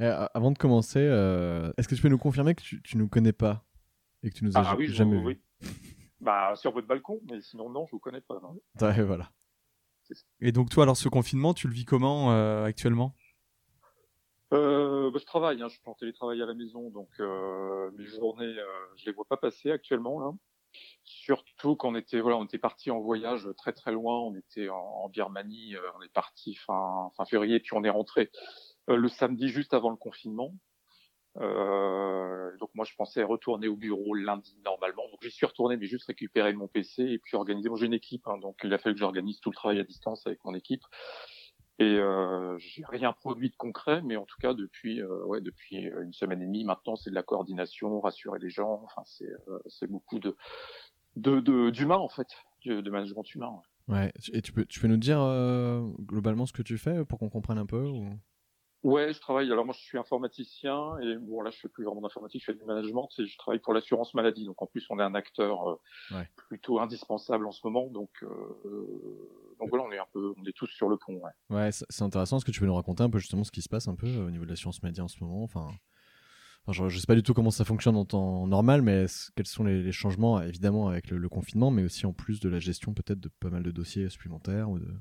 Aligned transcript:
avant 0.00 0.50
de 0.50 0.58
commencer, 0.58 1.00
est-ce 1.00 1.88
que 1.88 1.94
tu 1.94 2.02
peux 2.02 2.08
nous 2.08 2.18
confirmer 2.18 2.54
que 2.54 2.62
tu, 2.62 2.80
ne 2.94 3.00
nous 3.00 3.08
connais 3.08 3.32
pas 3.32 3.64
et 4.22 4.30
que 4.30 4.34
tu 4.34 4.44
nous 4.44 4.56
as 4.56 4.60
ah, 4.60 4.76
oui, 4.76 4.88
jamais 4.88 5.20
vu? 5.20 5.40
Bah, 6.20 6.54
sur 6.56 6.72
votre 6.72 6.86
balcon, 6.86 7.20
mais 7.30 7.40
sinon, 7.40 7.70
non, 7.70 7.86
je 7.86 7.92
vous 7.92 8.00
connais 8.00 8.20
pas. 8.20 8.40
voilà. 9.06 9.30
Et 10.40 10.52
donc, 10.52 10.70
toi, 10.70 10.84
alors, 10.84 10.96
ce 10.96 11.08
confinement, 11.08 11.54
tu 11.54 11.68
le 11.68 11.74
vis 11.74 11.84
comment 11.84 12.32
euh, 12.32 12.64
actuellement? 12.64 13.14
Euh, 14.52 15.10
bah, 15.10 15.18
Je 15.20 15.26
travaille, 15.26 15.62
hein, 15.62 15.68
je 15.68 15.74
suis 15.74 15.82
en 15.88 15.94
télétravail 15.94 16.42
à 16.42 16.46
la 16.46 16.54
maison, 16.54 16.90
donc 16.90 17.08
euh, 17.20 17.90
mes 17.96 18.04
journées, 18.04 18.54
je 18.96 19.06
les 19.06 19.12
vois 19.12 19.26
pas 19.26 19.36
passer 19.36 19.70
actuellement. 19.70 20.18
Là. 20.20 20.32
Surtout 21.04 21.76
qu'on 21.76 21.94
était, 21.94 22.20
voilà, 22.20 22.38
on 22.38 22.44
était 22.44 22.58
parti 22.58 22.90
en 22.90 23.00
voyage 23.00 23.48
très 23.56 23.72
très 23.72 23.92
loin, 23.92 24.18
on 24.20 24.34
était 24.34 24.68
en, 24.68 25.08
Birmanie, 25.08 25.76
on 25.98 26.02
est 26.02 26.12
parti 26.12 26.54
fin, 26.54 27.10
fin 27.16 27.24
février, 27.24 27.60
puis 27.60 27.74
on 27.74 27.84
est 27.84 27.90
rentré 27.90 28.30
le 28.96 29.08
samedi 29.08 29.48
juste 29.48 29.74
avant 29.74 29.90
le 29.90 29.96
confinement. 29.96 30.54
Euh, 31.36 32.56
donc 32.58 32.70
moi 32.74 32.84
je 32.84 32.94
pensais 32.96 33.22
retourner 33.22 33.68
au 33.68 33.76
bureau 33.76 34.14
lundi 34.14 34.56
normalement. 34.64 35.04
Donc 35.10 35.20
j'y 35.22 35.30
suis 35.30 35.46
retourné 35.46 35.76
mais 35.76 35.86
juste 35.86 36.06
récupérer 36.06 36.52
mon 36.52 36.68
PC 36.68 37.02
et 37.02 37.18
puis 37.18 37.36
organiser. 37.36 37.68
Moi 37.68 37.78
j'ai 37.78 37.86
une 37.86 37.94
équipe, 37.94 38.26
hein, 38.26 38.38
donc 38.38 38.56
il 38.64 38.72
a 38.72 38.78
fallu 38.78 38.94
que 38.94 39.00
j'organise 39.00 39.40
tout 39.40 39.50
le 39.50 39.54
travail 39.54 39.78
à 39.78 39.84
distance 39.84 40.26
avec 40.26 40.44
mon 40.44 40.54
équipe. 40.54 40.82
Et 41.80 41.96
euh, 41.96 42.58
j'ai 42.58 42.82
rien 42.88 43.12
produit 43.12 43.50
de 43.50 43.56
concret, 43.56 44.02
mais 44.02 44.16
en 44.16 44.24
tout 44.24 44.38
cas 44.40 44.52
depuis 44.52 45.00
euh, 45.00 45.40
depuis 45.40 45.76
une 45.76 46.12
semaine 46.12 46.42
et 46.42 46.46
demie 46.46 46.64
maintenant 46.64 46.96
c'est 46.96 47.10
de 47.10 47.14
la 47.14 47.22
coordination, 47.22 48.00
rassurer 48.00 48.40
les 48.40 48.50
gens. 48.50 48.82
Enfin 48.84 49.02
c'est 49.04 49.30
euh, 49.48 49.86
beaucoup 49.88 50.18
de 50.18 50.36
de 51.14 51.70
d'humain 51.70 51.98
en 51.98 52.08
fait, 52.08 52.28
de, 52.64 52.90
management 52.90 53.22
humain. 53.34 53.62
Ouais. 53.86 54.12
Et 54.32 54.42
tu 54.42 54.52
peux 54.52 54.88
nous 54.88 54.96
dire 54.96 55.20
euh, 55.20 55.88
globalement 56.00 56.46
ce 56.46 56.52
que 56.52 56.62
tu 56.62 56.78
fais 56.78 57.04
pour 57.04 57.18
qu'on 57.18 57.30
comprenne 57.30 57.58
un 57.58 57.66
peu. 57.66 57.86
Ouais, 58.84 59.12
je 59.12 59.20
travaille. 59.20 59.50
Alors 59.50 59.64
moi, 59.64 59.74
je 59.76 59.82
suis 59.82 59.98
informaticien 59.98 60.98
et 61.00 61.16
bon 61.16 61.40
là, 61.40 61.50
je 61.50 61.58
fais 61.58 61.68
plus 61.68 61.84
vraiment 61.84 62.00
d'informatique, 62.00 62.42
je 62.42 62.52
fais 62.52 62.58
du 62.58 62.64
management. 62.64 63.08
Et 63.18 63.26
je 63.26 63.36
travaille 63.36 63.58
pour 63.58 63.74
l'assurance 63.74 64.14
maladie. 64.14 64.44
Donc 64.44 64.62
en 64.62 64.66
plus, 64.66 64.86
on 64.90 64.98
est 65.00 65.02
un 65.02 65.14
acteur 65.14 65.80
euh, 66.12 66.22
plutôt 66.36 66.78
indispensable 66.78 67.46
en 67.46 67.50
ce 67.50 67.60
moment. 67.64 67.88
Donc 67.88 68.10
euh, 68.22 68.28
donc 69.58 69.70
voilà, 69.70 69.84
on 69.84 69.92
est 69.92 69.98
un 69.98 70.06
peu, 70.12 70.32
on 70.36 70.44
est 70.44 70.56
tous 70.56 70.68
sur 70.68 70.88
le 70.88 70.96
pont. 70.96 71.14
Ouais, 71.16 71.56
ouais 71.56 71.70
c'est 71.72 72.02
intéressant. 72.02 72.36
Est-ce 72.36 72.44
que 72.44 72.52
tu 72.52 72.60
peux 72.60 72.66
nous 72.66 72.74
raconter 72.74 73.02
un 73.02 73.10
peu 73.10 73.18
justement 73.18 73.42
ce 73.42 73.50
qui 73.50 73.62
se 73.62 73.68
passe 73.68 73.88
un 73.88 73.96
peu 73.96 74.06
euh, 74.06 74.26
au 74.26 74.30
niveau 74.30 74.44
de 74.44 74.50
l'assurance 74.50 74.80
maladie 74.82 75.00
en 75.00 75.08
ce 75.08 75.22
moment 75.22 75.42
Enfin, 75.42 75.68
je, 76.68 76.84
ne 76.84 76.88
sais 76.90 77.06
pas 77.06 77.16
du 77.16 77.24
tout 77.24 77.34
comment 77.34 77.50
ça 77.50 77.64
fonctionne 77.64 77.96
en 77.96 78.04
temps 78.04 78.46
normal, 78.46 78.82
mais 78.82 79.06
quels 79.34 79.46
sont 79.46 79.64
les, 79.64 79.90
changements 79.90 80.40
évidemment 80.40 80.88
avec 80.88 81.10
le, 81.10 81.18
le, 81.18 81.28
confinement, 81.28 81.72
mais 81.72 81.82
aussi 81.82 82.06
en 82.06 82.12
plus 82.12 82.38
de 82.38 82.48
la 82.48 82.60
gestion 82.60 82.94
peut-être 82.94 83.18
de 83.18 83.30
pas 83.40 83.50
mal 83.50 83.64
de 83.64 83.70
dossiers 83.72 84.08
supplémentaires 84.08 84.70
ou 84.70 84.78
de 84.78 84.94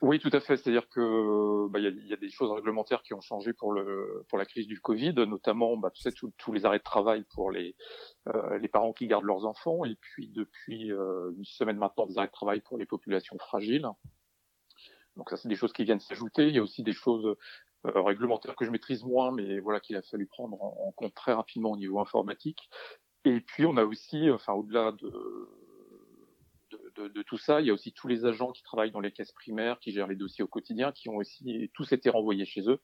oui, 0.00 0.20
tout 0.20 0.30
à 0.32 0.38
fait. 0.40 0.56
C'est-à-dire 0.56 0.88
que 0.88 1.66
bah, 1.68 1.80
il 1.80 2.06
y, 2.06 2.12
a, 2.12 2.16
des 2.16 2.30
choses 2.30 2.52
réglementaires 2.52 3.02
qui 3.02 3.14
ont 3.14 3.20
changé 3.20 3.52
pour 3.52 3.72
le 3.72 4.24
pour 4.28 4.38
la 4.38 4.46
crise 4.46 4.68
du 4.68 4.80
Covid, 4.80 5.14
notamment 5.14 5.76
bah, 5.76 5.90
tous 6.36 6.52
les 6.52 6.64
arrêts 6.64 6.78
de 6.78 6.84
travail 6.84 7.24
pour 7.34 7.50
les 7.50 7.74
euh, 8.28 8.58
les 8.58 8.68
parents 8.68 8.92
qui 8.92 9.08
gardent 9.08 9.24
leurs 9.24 9.44
enfants, 9.44 9.84
et 9.84 9.96
puis 9.96 10.28
depuis 10.28 10.92
euh, 10.92 11.32
une 11.36 11.44
semaine 11.44 11.78
maintenant 11.78 12.06
des 12.06 12.16
arrêts 12.16 12.28
de 12.28 12.32
travail 12.32 12.60
pour 12.60 12.78
les 12.78 12.86
populations 12.86 13.36
fragiles. 13.38 13.88
Donc 15.16 15.30
ça, 15.30 15.36
c'est 15.36 15.48
des 15.48 15.56
choses 15.56 15.72
qui 15.72 15.82
viennent 15.82 15.98
s'ajouter. 15.98 16.46
Il 16.46 16.54
y 16.54 16.58
a 16.58 16.62
aussi 16.62 16.84
des 16.84 16.92
choses 16.92 17.26
euh, 17.86 18.00
réglementaires 18.02 18.54
que 18.54 18.64
je 18.64 18.70
maîtrise 18.70 19.02
moins, 19.02 19.32
mais 19.32 19.58
voilà 19.58 19.80
qu'il 19.80 19.96
a 19.96 20.02
fallu 20.02 20.26
prendre 20.26 20.62
en, 20.62 20.92
compte 20.92 21.14
très 21.14 21.32
rapidement 21.32 21.72
au 21.72 21.76
niveau 21.76 21.98
informatique. 21.98 22.70
Et 23.24 23.40
puis 23.40 23.66
on 23.66 23.76
a 23.76 23.84
aussi, 23.84 24.30
enfin 24.30 24.52
au-delà 24.52 24.92
de 24.92 25.10
de, 26.98 27.22
tout 27.22 27.38
ça. 27.38 27.60
Il 27.60 27.66
y 27.66 27.70
a 27.70 27.72
aussi 27.72 27.92
tous 27.92 28.08
les 28.08 28.24
agents 28.24 28.52
qui 28.52 28.62
travaillent 28.62 28.90
dans 28.90 29.00
les 29.00 29.12
caisses 29.12 29.32
primaires, 29.32 29.78
qui 29.78 29.92
gèrent 29.92 30.06
les 30.06 30.16
dossiers 30.16 30.44
au 30.44 30.48
quotidien, 30.48 30.92
qui 30.92 31.08
ont 31.08 31.16
aussi 31.16 31.70
tous 31.74 31.92
été 31.92 32.10
renvoyés 32.10 32.44
chez 32.44 32.68
eux, 32.68 32.80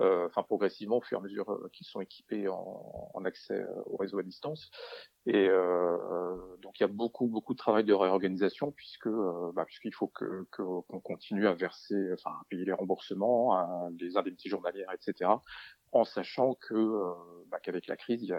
euh, 0.00 0.26
enfin 0.26 0.42
progressivement 0.42 0.96
au 0.96 1.00
fur 1.00 1.18
et 1.18 1.20
à 1.20 1.22
mesure 1.22 1.50
euh, 1.50 1.70
qu'ils 1.72 1.86
sont 1.86 2.00
équipés 2.00 2.48
en, 2.48 3.24
accès 3.24 3.54
euh, 3.54 3.82
au 3.86 3.96
réseau 3.96 4.18
à 4.18 4.22
distance. 4.22 4.70
Et 5.26 5.48
donc 6.60 6.78
il 6.78 6.82
y 6.82 6.84
a 6.84 6.88
beaucoup 6.88 7.26
beaucoup 7.28 7.54
de 7.54 7.58
travail 7.58 7.84
de 7.84 7.94
réorganisation 7.94 8.72
puisque 8.72 9.08
bah, 9.54 9.64
puisqu'il 9.64 9.94
faut 9.94 10.12
qu'on 10.50 11.00
continue 11.00 11.46
à 11.46 11.54
verser, 11.54 12.12
enfin 12.12 12.30
à 12.30 12.42
payer 12.50 12.66
les 12.66 12.72
remboursements, 12.72 13.88
les 13.98 14.18
indemnités 14.18 14.50
journalières, 14.50 14.90
etc. 14.92 15.30
En 15.92 16.04
sachant 16.04 16.54
que 16.54 16.74
bah, 17.46 17.58
qu'avec 17.62 17.86
la 17.86 17.96
crise, 17.96 18.30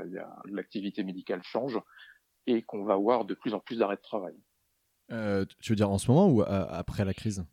l'activité 0.45 1.03
médicale 1.03 1.41
change 1.41 1.79
et 2.47 2.61
qu'on 2.61 2.83
va 2.83 2.93
avoir 2.93 3.25
de 3.25 3.33
plus 3.33 3.53
en 3.53 3.59
plus 3.59 3.79
d'arrêts 3.79 3.95
de 3.95 4.01
travail. 4.01 4.35
Euh, 5.11 5.45
tu 5.61 5.71
veux 5.71 5.75
dire 5.75 5.89
en 5.89 5.97
ce 5.97 6.09
moment 6.09 6.27
ou 6.27 6.41
après 6.43 7.05
la 7.05 7.13
crise? 7.13 7.45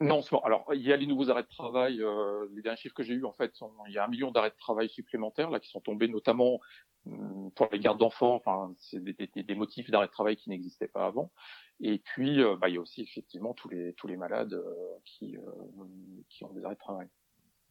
Non, 0.00 0.16
en 0.16 0.22
ce 0.22 0.34
moment. 0.34 0.46
Alors, 0.46 0.64
il 0.72 0.80
y 0.80 0.92
a 0.92 0.96
les 0.96 1.06
nouveaux 1.06 1.28
arrêts 1.30 1.42
de 1.42 1.48
travail. 1.48 2.00
Euh, 2.00 2.46
les 2.54 2.62
derniers 2.62 2.78
chiffres 2.78 2.94
que 2.94 3.02
j'ai 3.02 3.14
eus, 3.14 3.24
en 3.26 3.32
fait, 3.32 3.52
il 3.86 3.92
y 3.92 3.98
a 3.98 4.04
un 4.04 4.08
million 4.08 4.30
d'arrêts 4.30 4.50
de 4.50 4.56
travail 4.56 4.88
supplémentaires 4.88 5.50
là 5.50 5.60
qui 5.60 5.68
sont 5.68 5.80
tombés, 5.80 6.08
notamment 6.08 6.58
hum, 7.06 7.50
pour 7.54 7.68
les 7.70 7.78
gardes 7.78 7.98
d'enfants. 7.98 8.34
Enfin, 8.34 8.72
c'est 8.78 9.02
des, 9.02 9.54
motifs 9.54 9.90
d'arrêt 9.90 10.06
de 10.06 10.12
travail 10.12 10.36
qui 10.36 10.48
n'existaient 10.48 10.88
pas 10.88 11.04
avant. 11.04 11.30
Et 11.80 11.98
puis, 11.98 12.42
euh, 12.42 12.56
bah, 12.56 12.70
il 12.70 12.76
y 12.76 12.78
a 12.78 12.80
aussi 12.80 13.02
effectivement 13.02 13.52
tous 13.52 13.68
les 13.68 13.92
tous 13.94 14.06
les 14.06 14.16
malades 14.16 14.58
qui 15.04 15.36
qui 16.30 16.44
ont 16.44 16.52
des 16.54 16.64
arrêts 16.64 16.74
de 16.74 16.80
travail. 16.80 17.08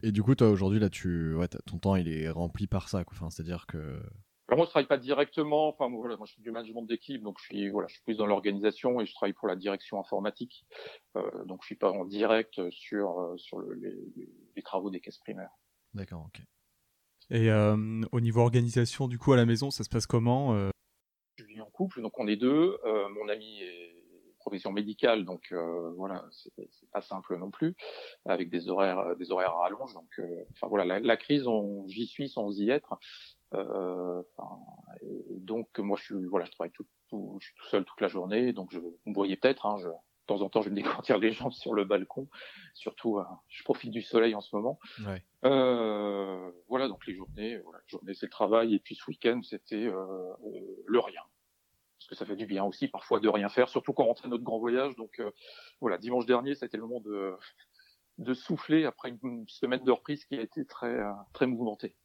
Et 0.02 0.12
du 0.12 0.22
coup, 0.22 0.34
toi 0.34 0.48
aujourd'hui 0.48 0.78
là, 0.78 0.88
tu, 0.88 1.34
ouais, 1.34 1.48
ton 1.48 1.78
temps 1.78 1.96
il 1.96 2.08
est 2.08 2.30
rempli 2.30 2.68
par 2.68 2.88
ça. 2.88 3.04
Quoi. 3.04 3.16
Enfin, 3.16 3.30
c'est-à-dire 3.30 3.66
que 3.66 4.00
alors 4.50 4.58
moi, 4.58 4.66
je 4.66 4.70
travaille 4.70 4.88
pas 4.88 4.98
directement. 4.98 5.68
Enfin, 5.68 5.88
voilà, 5.88 6.16
moi, 6.16 6.26
je 6.26 6.32
suis 6.32 6.42
du 6.42 6.50
management 6.50 6.82
d'équipe, 6.82 7.22
donc 7.22 7.38
je 7.38 7.44
suis, 7.44 7.68
voilà, 7.68 7.86
je 7.86 7.94
suis 7.94 8.02
plus 8.02 8.16
dans 8.16 8.26
l'organisation 8.26 9.00
et 9.00 9.06
je 9.06 9.14
travaille 9.14 9.32
pour 9.32 9.46
la 9.46 9.54
direction 9.54 10.00
informatique. 10.00 10.66
Euh, 11.16 11.44
donc, 11.44 11.60
je 11.62 11.66
suis 11.66 11.76
pas 11.76 11.92
en 11.92 12.04
direct 12.04 12.60
sur 12.70 13.20
euh, 13.20 13.36
sur 13.36 13.60
le, 13.60 13.74
les, 13.74 13.94
les, 14.56 14.62
travaux 14.62 14.90
des 14.90 14.98
caisses 14.98 15.18
primaires. 15.18 15.52
D'accord, 15.94 16.26
ok. 16.26 16.42
Et 17.30 17.48
euh, 17.48 18.02
au 18.10 18.20
niveau 18.20 18.40
organisation, 18.40 19.06
du 19.06 19.20
coup, 19.20 19.32
à 19.32 19.36
la 19.36 19.46
maison, 19.46 19.70
ça 19.70 19.84
se 19.84 19.88
passe 19.88 20.08
comment 20.08 20.52
euh? 20.56 20.70
Je 21.36 21.44
vis 21.44 21.60
en 21.60 21.70
couple, 21.70 22.02
donc 22.02 22.18
on 22.18 22.26
est 22.26 22.34
deux. 22.36 22.76
Mon 22.84 23.28
ami 23.28 23.62
est 23.62 23.94
profession 24.40 24.72
médicale, 24.72 25.24
donc 25.24 25.54
voilà, 25.96 26.26
c'est 26.32 26.90
pas 26.92 27.02
simple 27.02 27.38
non 27.38 27.50
plus, 27.50 27.76
avec 28.24 28.50
des 28.50 28.68
horaires, 28.68 29.14
des 29.16 29.30
horaires 29.30 29.52
à 29.52 29.62
rallonge. 29.62 29.94
Donc, 29.94 30.20
enfin 30.52 30.66
voilà, 30.66 30.84
la, 30.84 30.98
la 30.98 31.16
crise, 31.16 31.46
j'y 31.86 32.06
suis 32.06 32.28
sans 32.28 32.58
y 32.58 32.68
être. 32.68 32.98
Euh, 33.54 34.22
donc 35.30 35.78
moi 35.78 35.96
je 35.98 36.04
suis 36.04 36.26
voilà 36.26 36.46
je 36.46 36.52
travaille 36.52 36.70
tout, 36.70 36.86
tout, 37.08 37.36
je 37.40 37.46
suis 37.46 37.54
tout 37.56 37.66
seul 37.66 37.84
toute 37.84 38.00
la 38.00 38.06
journée 38.06 38.52
donc 38.52 38.70
je 38.70 38.78
vous 38.78 38.96
me 39.06 39.14
voyez 39.14 39.36
peut-être 39.36 39.66
hein, 39.66 39.76
je, 39.78 39.88
de 39.88 39.92
temps 40.26 40.42
en 40.42 40.48
temps 40.48 40.62
je 40.62 40.68
vais 40.68 40.74
me 40.76 40.80
décortir 40.82 41.18
les 41.18 41.32
jambes 41.32 41.52
sur 41.52 41.74
le 41.74 41.84
balcon. 41.84 42.28
Surtout 42.74 43.18
euh, 43.18 43.24
je 43.48 43.62
profite 43.64 43.90
du 43.90 44.02
soleil 44.02 44.34
en 44.34 44.40
ce 44.40 44.54
moment. 44.54 44.78
Ouais. 45.06 45.24
euh, 45.44 46.50
voilà 46.68 46.88
donc 46.88 47.06
les 47.06 47.14
journées 47.14 47.58
voilà, 47.58 47.80
journée 47.86 48.14
c'est 48.14 48.26
le 48.26 48.30
travail 48.30 48.74
et 48.74 48.78
puis 48.78 48.94
ce 48.94 49.04
week-end 49.08 49.40
c'était 49.42 49.86
euh, 49.86 50.32
euh, 50.44 50.84
le 50.86 50.98
rien. 51.00 51.22
Parce 51.98 52.08
que 52.08 52.14
ça 52.14 52.24
fait 52.24 52.36
du 52.36 52.46
bien 52.46 52.64
aussi 52.64 52.88
parfois 52.88 53.20
de 53.20 53.28
rien 53.28 53.48
faire 53.48 53.68
surtout 53.68 53.92
quand 53.92 54.04
on 54.04 54.08
rentre 54.08 54.26
à 54.26 54.28
notre 54.28 54.44
grand 54.44 54.58
voyage. 54.58 54.94
Donc 54.96 55.18
euh, 55.20 55.30
voilà 55.80 55.98
dimanche 55.98 56.26
dernier 56.26 56.54
c'était 56.54 56.76
le 56.76 56.84
moment 56.84 57.00
de 57.00 57.34
de 58.18 58.34
souffler 58.34 58.84
après 58.84 59.14
une 59.22 59.48
semaine 59.48 59.82
de 59.82 59.90
reprise 59.90 60.24
qui 60.26 60.36
a 60.36 60.42
été 60.42 60.66
très 60.66 61.00
très 61.32 61.46
mouvementée 61.46 61.96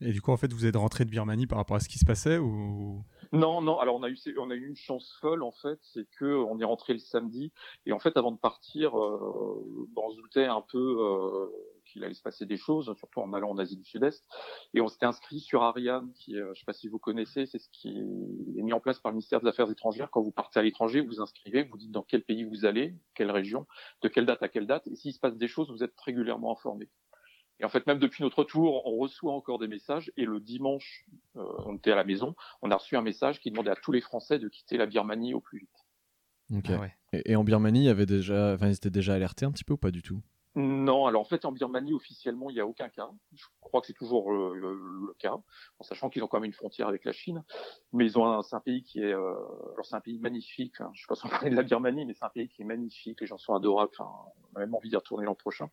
et 0.00 0.12
du 0.12 0.20
coup, 0.20 0.30
en 0.30 0.36
fait, 0.36 0.52
vous 0.52 0.66
êtes 0.66 0.76
rentré 0.76 1.04
de 1.04 1.10
Birmanie 1.10 1.46
par 1.46 1.58
rapport 1.58 1.76
à 1.76 1.80
ce 1.80 1.88
qui 1.88 1.98
se 1.98 2.04
passait 2.04 2.38
ou? 2.38 3.04
Non, 3.32 3.60
non. 3.60 3.78
Alors 3.78 3.96
on 3.96 4.02
a 4.02 4.08
eu 4.08 4.16
on 4.38 4.50
a 4.50 4.54
eu 4.54 4.66
une 4.66 4.76
chance 4.76 5.16
folle 5.20 5.42
en 5.42 5.52
fait, 5.52 5.78
c'est 5.82 6.06
que 6.18 6.24
on 6.24 6.58
est 6.60 6.64
rentré 6.64 6.94
le 6.94 6.98
samedi 6.98 7.52
et 7.84 7.92
en 7.92 7.98
fait 7.98 8.16
avant 8.16 8.32
de 8.32 8.38
partir, 8.38 8.98
euh, 8.98 9.90
on 9.96 10.10
se 10.10 10.16
doutait 10.16 10.46
un 10.46 10.62
peu 10.62 10.78
euh, 10.78 11.46
qu'il 11.84 12.04
allait 12.04 12.14
se 12.14 12.22
passer 12.22 12.46
des 12.46 12.56
choses, 12.56 12.94
surtout 12.96 13.20
en 13.20 13.32
allant 13.32 13.50
en 13.50 13.58
Asie 13.58 13.76
du 13.76 13.84
Sud-Est. 13.84 14.24
Et 14.74 14.80
on 14.80 14.88
s'était 14.88 15.06
inscrit 15.06 15.40
sur 15.40 15.62
Ariane, 15.62 16.12
qui, 16.14 16.36
euh, 16.36 16.52
je 16.54 16.60
sais 16.60 16.64
pas 16.64 16.72
si 16.72 16.88
vous 16.88 16.98
connaissez, 16.98 17.46
c'est 17.46 17.58
ce 17.58 17.68
qui 17.70 17.88
est 17.88 18.62
mis 18.62 18.72
en 18.72 18.80
place 18.80 18.98
par 18.98 19.12
le 19.12 19.16
ministère 19.16 19.40
des 19.40 19.48
Affaires 19.48 19.70
étrangères. 19.70 20.10
Quand 20.10 20.22
vous 20.22 20.32
partez 20.32 20.60
à 20.60 20.62
l'étranger, 20.62 21.00
vous 21.00 21.08
vous 21.08 21.20
inscrivez, 21.20 21.64
vous 21.64 21.76
dites 21.76 21.90
dans 21.90 22.02
quel 22.02 22.22
pays 22.22 22.44
vous 22.44 22.64
allez, 22.64 22.94
quelle 23.14 23.30
région, 23.30 23.66
de 24.02 24.08
quelle 24.08 24.26
date 24.26 24.42
à 24.42 24.48
quelle 24.48 24.66
date, 24.66 24.86
et 24.86 24.96
s'il 24.96 25.12
se 25.12 25.20
passe 25.20 25.36
des 25.36 25.48
choses, 25.48 25.70
vous 25.70 25.82
êtes 25.82 25.98
régulièrement 26.00 26.52
informé. 26.52 26.88
Et 27.60 27.64
en 27.64 27.68
fait, 27.68 27.86
même 27.86 27.98
depuis 27.98 28.22
notre 28.22 28.40
retour, 28.40 28.86
on 28.86 28.96
reçoit 28.96 29.32
encore 29.32 29.58
des 29.58 29.68
messages. 29.68 30.12
Et 30.16 30.24
le 30.24 30.40
dimanche, 30.40 31.04
euh, 31.36 31.42
on 31.66 31.76
était 31.76 31.92
à 31.92 31.96
la 31.96 32.04
maison, 32.04 32.34
on 32.62 32.70
a 32.70 32.76
reçu 32.76 32.96
un 32.96 33.02
message 33.02 33.40
qui 33.40 33.50
demandait 33.50 33.70
à 33.70 33.76
tous 33.76 33.92
les 33.92 34.00
Français 34.00 34.38
de 34.38 34.48
quitter 34.48 34.76
la 34.76 34.86
Birmanie 34.86 35.34
au 35.34 35.40
plus 35.40 35.58
vite. 35.58 36.64
Ah 36.70 36.86
et, 37.12 37.36
en 37.36 37.44
Birmanie, 37.44 37.80
il 37.80 37.86
y 37.86 37.90
avait 37.90 38.06
déjà, 38.06 38.54
enfin, 38.54 38.68
ils 38.68 38.74
étaient 38.74 38.90
déjà 38.90 39.14
alertés 39.14 39.44
un 39.44 39.52
petit 39.52 39.64
peu 39.64 39.74
ou 39.74 39.78
pas 39.78 39.90
du 39.90 40.02
tout? 40.02 40.22
Non, 40.54 41.06
alors 41.06 41.20
en 41.20 41.24
fait 41.24 41.44
en 41.44 41.52
Birmanie 41.52 41.92
officiellement 41.92 42.50
il 42.50 42.54
n'y 42.54 42.60
a 42.60 42.66
aucun 42.66 42.88
cas. 42.88 43.08
Je 43.32 43.44
crois 43.60 43.80
que 43.80 43.86
c'est 43.86 43.92
toujours 43.92 44.32
euh, 44.32 44.54
le, 44.56 45.14
cas, 45.18 45.36
en 45.78 45.84
sachant 45.84 46.10
qu'ils 46.10 46.24
ont 46.24 46.26
quand 46.26 46.38
même 46.38 46.46
une 46.46 46.52
frontière 46.52 46.88
avec 46.88 47.04
la 47.04 47.12
Chine. 47.12 47.44
Mais 47.92 48.06
ils 48.06 48.18
ont 48.18 48.26
un, 48.26 48.42
c'est 48.42 48.56
un 48.56 48.60
pays 48.60 48.82
qui 48.82 49.00
est, 49.00 49.12
euh, 49.12 49.34
alors 49.74 49.84
c'est 49.84 49.94
un 49.94 50.00
pays 50.00 50.18
magnifique. 50.18 50.80
Hein. 50.80 50.90
Je 50.94 51.02
sais 51.02 51.06
pas 51.06 51.14
si 51.14 51.26
on 51.26 51.28
parlait 51.28 51.50
de 51.50 51.54
la 51.54 51.62
Birmanie, 51.62 52.06
mais 52.06 52.14
c'est 52.14 52.24
un 52.24 52.30
pays 52.30 52.48
qui 52.48 52.62
est 52.62 52.64
magnifique. 52.64 53.20
Les 53.20 53.28
gens 53.28 53.38
sont 53.38 53.54
adorables. 53.54 53.92
Enfin, 53.96 54.10
on 54.52 54.56
a 54.56 54.60
même 54.60 54.74
envie 54.74 54.88
d'y 54.88 54.96
retourner 54.96 55.26
l'an 55.26 55.36
prochain. 55.36 55.70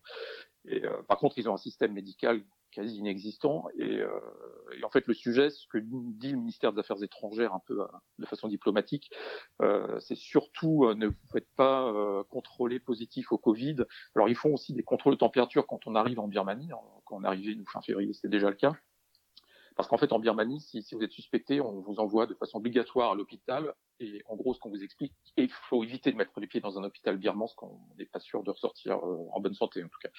Et 0.68 0.84
euh, 0.84 1.02
par 1.08 1.18
contre, 1.18 1.38
ils 1.38 1.48
ont 1.48 1.54
un 1.54 1.58
système 1.58 1.92
médical 1.92 2.42
quasi 2.72 2.98
inexistant 2.98 3.68
et, 3.78 4.02
et 4.76 4.84
en 4.84 4.90
fait, 4.90 5.06
le 5.06 5.14
sujet, 5.14 5.48
ce 5.48 5.66
que 5.66 5.78
dit 5.78 6.32
le 6.32 6.36
ministère 6.36 6.74
des 6.74 6.80
Affaires 6.80 7.02
étrangères 7.02 7.54
un 7.54 7.62
peu 7.64 7.78
de 8.18 8.26
façon 8.26 8.48
diplomatique, 8.48 9.10
c'est 9.98 10.16
surtout 10.16 10.92
ne 10.94 11.06
vous 11.06 11.14
faites 11.32 11.48
pas 11.56 11.90
contrôler 12.28 12.78
positif 12.78 13.32
au 13.32 13.38
Covid. 13.38 13.76
Alors, 14.14 14.28
ils 14.28 14.34
font 14.34 14.52
aussi 14.52 14.74
des 14.74 14.82
contrôles 14.82 15.14
de 15.14 15.18
température 15.18 15.66
quand 15.66 15.86
on 15.86 15.94
arrive 15.94 16.20
en 16.20 16.28
Birmanie. 16.28 16.70
Hein, 16.70 16.78
quand 17.06 17.16
on 17.16 17.24
arrivait 17.24 17.54
nous 17.54 17.64
fin 17.64 17.80
février, 17.80 18.12
c'était 18.12 18.28
déjà 18.28 18.50
le 18.50 18.56
cas. 18.56 18.74
Parce 19.76 19.88
qu'en 19.88 19.98
fait, 19.98 20.12
en 20.12 20.18
Birmanie, 20.18 20.60
si, 20.60 20.82
si, 20.82 20.94
vous 20.94 21.02
êtes 21.02 21.12
suspecté, 21.12 21.60
on 21.60 21.80
vous 21.80 21.98
envoie 21.98 22.26
de 22.26 22.34
façon 22.34 22.58
obligatoire 22.58 23.12
à 23.12 23.14
l'hôpital. 23.14 23.74
Et 24.00 24.22
en 24.26 24.36
gros, 24.36 24.54
ce 24.54 24.60
qu'on 24.60 24.70
vous 24.70 24.82
explique, 24.82 25.12
il 25.36 25.50
faut 25.50 25.82
éviter 25.82 26.12
de 26.12 26.16
mettre 26.16 26.38
les 26.38 26.46
pieds 26.46 26.60
dans 26.60 26.78
un 26.78 26.84
hôpital 26.84 27.16
birman, 27.16 27.46
parce 27.46 27.54
qu'on 27.54 27.80
n'est 27.98 28.06
pas 28.06 28.20
sûr 28.20 28.42
de 28.42 28.50
ressortir 28.50 28.96
euh, 28.96 29.28
en 29.32 29.40
bonne 29.40 29.54
santé, 29.54 29.82
en 29.82 29.88
tout 29.88 29.98
cas. 30.02 30.10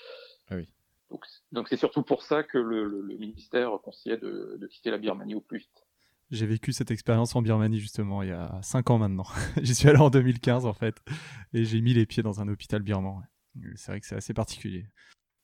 Ah 0.50 0.56
oui. 0.56 0.68
Donc, 1.10 1.26
donc 1.52 1.68
c'est 1.70 1.78
surtout 1.78 2.04
pour 2.04 2.24
ça 2.24 2.44
que 2.44 2.58
le, 2.58 2.86
le, 2.86 3.02
le 3.02 3.18
ministère 3.18 3.72
conseillait 3.84 4.18
de, 4.18 4.58
de, 4.60 4.68
quitter 4.68 4.92
la 4.92 4.98
Birmanie 4.98 5.36
au 5.36 5.42
plus 5.42 5.60
vite. 5.60 5.86
J'ai 6.32 6.46
vécu 6.46 6.74
cette 6.74 6.92
expérience 6.92 7.34
en 7.38 7.42
Birmanie 7.42 7.80
justement 7.80 8.22
il 8.22 8.30
y 8.30 8.34
a 8.34 8.60
5 8.62 8.90
ans 8.90 8.98
maintenant. 8.98 9.28
J'y 9.62 9.74
suis 9.74 9.88
allé 9.88 10.00
en 10.00 10.10
2015 10.10 10.66
en 10.66 10.74
fait 10.74 11.02
et 11.54 11.64
j'ai 11.64 11.80
mis 11.80 11.94
les 11.94 12.06
pieds 12.06 12.24
dans 12.24 12.42
un 12.42 12.50
hôpital 12.50 12.82
birman. 12.82 13.26
C'est 13.76 13.92
vrai 13.92 14.02
que 14.02 14.06
c'est 14.06 14.18
assez 14.18 14.34
particulier 14.34 14.88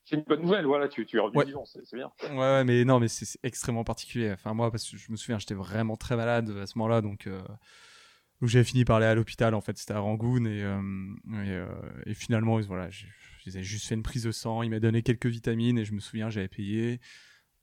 c'est 0.05 0.17
une 0.17 0.23
bonne 0.23 0.41
nouvelle, 0.41 0.65
voilà, 0.65 0.87
tu, 0.87 1.05
tu 1.05 1.17
es 1.17 1.19
revenu 1.19 1.45
vivant, 1.45 1.65
c'est 1.65 1.95
bien. 1.95 2.11
Ouais, 2.33 2.63
mais 2.63 2.83
non, 2.83 2.99
mais 2.99 3.07
c'est 3.07 3.39
extrêmement 3.43 3.83
particulier. 3.83 4.31
Enfin, 4.33 4.53
moi, 4.53 4.69
parce 4.69 4.89
que 4.89 4.97
je 4.97 5.11
me 5.11 5.15
souviens, 5.15 5.39
j'étais 5.39 5.53
vraiment 5.53 5.95
très 5.95 6.15
malade 6.15 6.49
à 6.49 6.65
ce 6.65 6.77
moment-là, 6.77 7.01
donc, 7.01 7.27
euh, 7.27 7.41
j'avais 8.47 8.63
fini 8.63 8.85
par 8.85 8.97
aller 8.97 9.05
à 9.05 9.15
l'hôpital, 9.15 9.53
en 9.53 9.61
fait, 9.61 9.77
c'était 9.77 9.93
à 9.93 9.99
Rangoon, 9.99 10.45
et, 10.45 10.63
euh, 10.63 10.81
euh, 11.33 11.91
et, 12.05 12.13
finalement, 12.13 12.59
voilà, 12.61 12.89
j'ai 12.89 13.63
juste 13.63 13.87
fait 13.87 13.95
une 13.95 14.03
prise 14.03 14.23
de 14.23 14.31
sang, 14.31 14.63
il 14.63 14.69
m'a 14.69 14.79
donné 14.79 15.03
quelques 15.03 15.27
vitamines, 15.27 15.77
et 15.77 15.85
je 15.85 15.93
me 15.93 15.99
souviens, 15.99 16.29
j'avais 16.29 16.47
payé 16.47 16.99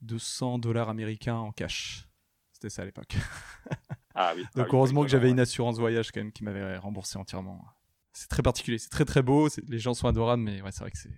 200 0.02 0.58
dollars 0.58 0.88
américains 0.88 1.36
en 1.36 1.52
cash. 1.52 2.08
C'était 2.52 2.70
ça 2.70 2.82
à 2.82 2.84
l'époque. 2.84 3.16
Ah 4.12 4.32
oui. 4.34 4.42
donc, 4.56 4.66
ah 4.68 4.74
heureusement 4.74 5.02
que 5.02 5.08
j'avais 5.08 5.30
une 5.30 5.38
assurance 5.38 5.78
voyage, 5.78 6.10
quand 6.10 6.18
même, 6.18 6.32
qui 6.32 6.42
m'avait 6.42 6.76
remboursé 6.76 7.16
entièrement. 7.16 7.64
C'est 8.12 8.28
très 8.28 8.42
particulier, 8.42 8.76
c'est 8.76 8.88
très 8.88 9.04
très 9.04 9.22
beau, 9.22 9.48
les 9.68 9.78
gens 9.78 9.94
sont 9.94 10.08
adorables, 10.08 10.42
mais 10.42 10.60
ouais, 10.60 10.72
c'est 10.72 10.80
vrai 10.80 10.90
que 10.90 10.98
c'est 10.98 11.14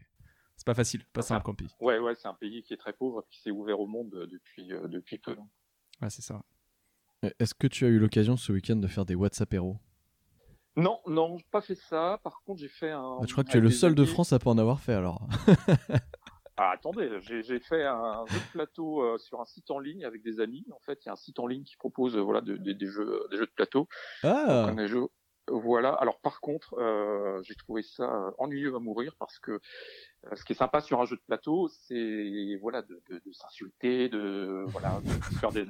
c'est 0.63 0.67
pas 0.67 0.75
facile, 0.75 1.05
pas 1.13 1.23
simple 1.23 1.43
comme 1.43 1.57
pays. 1.57 1.75
Ouais, 1.81 1.99
ouais, 1.99 2.15
c'est 2.15 2.29
un 2.29 2.35
pays 2.35 2.63
qui 2.63 2.73
est 2.73 2.77
très 2.77 2.93
pauvre, 2.93 3.27
qui 3.29 3.41
s'est 3.41 3.51
ouvert 3.51 3.81
au 3.81 3.89
monde 3.89 4.15
euh, 4.15 4.29
depuis, 4.29 4.73
euh, 4.73 4.87
depuis 4.87 5.19
peu. 5.19 5.35
Ouais, 6.01 6.09
c'est 6.09 6.23
ça. 6.23 6.41
Est-ce 7.39 7.55
que 7.55 7.67
tu 7.67 7.85
as 7.85 7.89
eu 7.89 7.99
l'occasion 7.99 8.37
ce 8.37 8.53
week-end 8.53 8.77
de 8.77 8.89
faire 8.89 9.05
des 9.05 9.15
WhatsApp 9.15 9.53
héros? 9.55 9.77
Non, 10.77 11.01
non, 11.07 11.37
pas 11.51 11.61
fait 11.61 11.75
ça. 11.75 12.19
Par 12.25 12.43
contre, 12.45 12.61
j'ai 12.61 12.69
fait 12.69 12.91
un. 12.91 13.19
Bah, 13.19 13.27
je 13.27 13.33
crois 13.33 13.45
que 13.45 13.51
tu 13.51 13.59
es 13.59 13.61
le 13.61 13.71
seul 13.71 13.95
de 13.95 14.05
France 14.05 14.33
à 14.33 14.39
pas 14.39 14.51
en 14.51 14.59
avoir 14.59 14.81
fait 14.81 14.95
alors. 14.95 15.29
ah, 16.57 16.71
attendez, 16.71 17.11
j'ai 17.21 17.61
fait 17.61 17.85
un 17.85 18.25
jeu 18.27 18.39
de 18.39 18.53
plateau 18.53 19.03
euh, 19.03 19.19
sur 19.19 19.41
un 19.41 19.45
site 19.45 19.71
en 19.71 19.79
ligne 19.79 20.05
avec 20.05 20.23
des 20.23 20.41
amis. 20.41 20.65
En 20.75 20.81
fait, 20.81 20.99
il 21.05 21.07
y 21.07 21.09
a 21.11 21.13
un 21.13 21.17
site 21.17 21.39
en 21.39 21.47
ligne 21.47 21.63
qui 21.63 21.77
propose 21.77 22.17
voilà, 22.17 22.41
des, 22.41 22.57
jeux, 22.87 23.27
des 23.31 23.37
jeux 23.37 23.47
de 23.47 23.53
plateau. 23.55 23.87
Ah. 24.23 24.73
Donc, 24.75 24.81
voilà. 25.49 25.91
Alors 25.95 26.21
par 26.21 26.41
contre, 26.41 26.75
euh, 26.79 27.43
j'ai 27.43 27.55
trouvé 27.55 27.83
ça 27.83 28.05
euh, 28.05 28.31
ennuyeux 28.39 28.75
à 28.75 28.79
mourir 28.79 29.15
parce 29.19 29.39
que 29.39 29.53
euh, 29.53 30.37
ce 30.37 30.45
qui 30.45 30.53
est 30.53 30.57
sympa 30.57 30.81
sur 30.81 31.01
un 31.01 31.05
jeu 31.05 31.17
de 31.17 31.23
plateau, 31.23 31.69
c'est 31.69 32.57
voilà 32.61 32.83
de, 32.83 33.03
de, 33.11 33.21
de 33.25 33.33
s'insulter, 33.33 34.09
de 34.09 34.65
voilà 34.69 35.01
de 35.05 35.11
faire 35.39 35.51
des, 35.51 35.65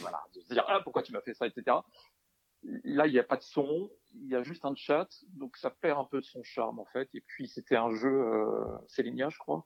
voilà 0.00 0.22
de 0.34 0.40
se 0.40 0.48
dire 0.52 0.64
ah 0.68 0.80
pourquoi 0.82 1.02
tu 1.02 1.12
m'as 1.12 1.20
fait 1.20 1.34
ça, 1.34 1.46
etc. 1.46 1.76
Là, 2.84 3.06
il 3.06 3.12
n'y 3.12 3.20
a 3.20 3.24
pas 3.24 3.36
de 3.36 3.42
son, 3.42 3.88
il 4.14 4.28
y 4.28 4.34
a 4.34 4.42
juste 4.42 4.64
un 4.64 4.74
chat, 4.74 5.08
donc 5.34 5.56
ça 5.56 5.70
perd 5.70 5.98
un 5.98 6.04
peu 6.04 6.20
de 6.20 6.24
son 6.24 6.42
charme 6.42 6.80
en 6.80 6.86
fait. 6.86 7.08
Et 7.14 7.20
puis 7.20 7.46
c'était 7.48 7.76
un 7.76 7.94
jeu 7.94 8.08
euh, 8.10 8.64
Célinia, 8.88 9.28
je 9.28 9.38
crois, 9.38 9.64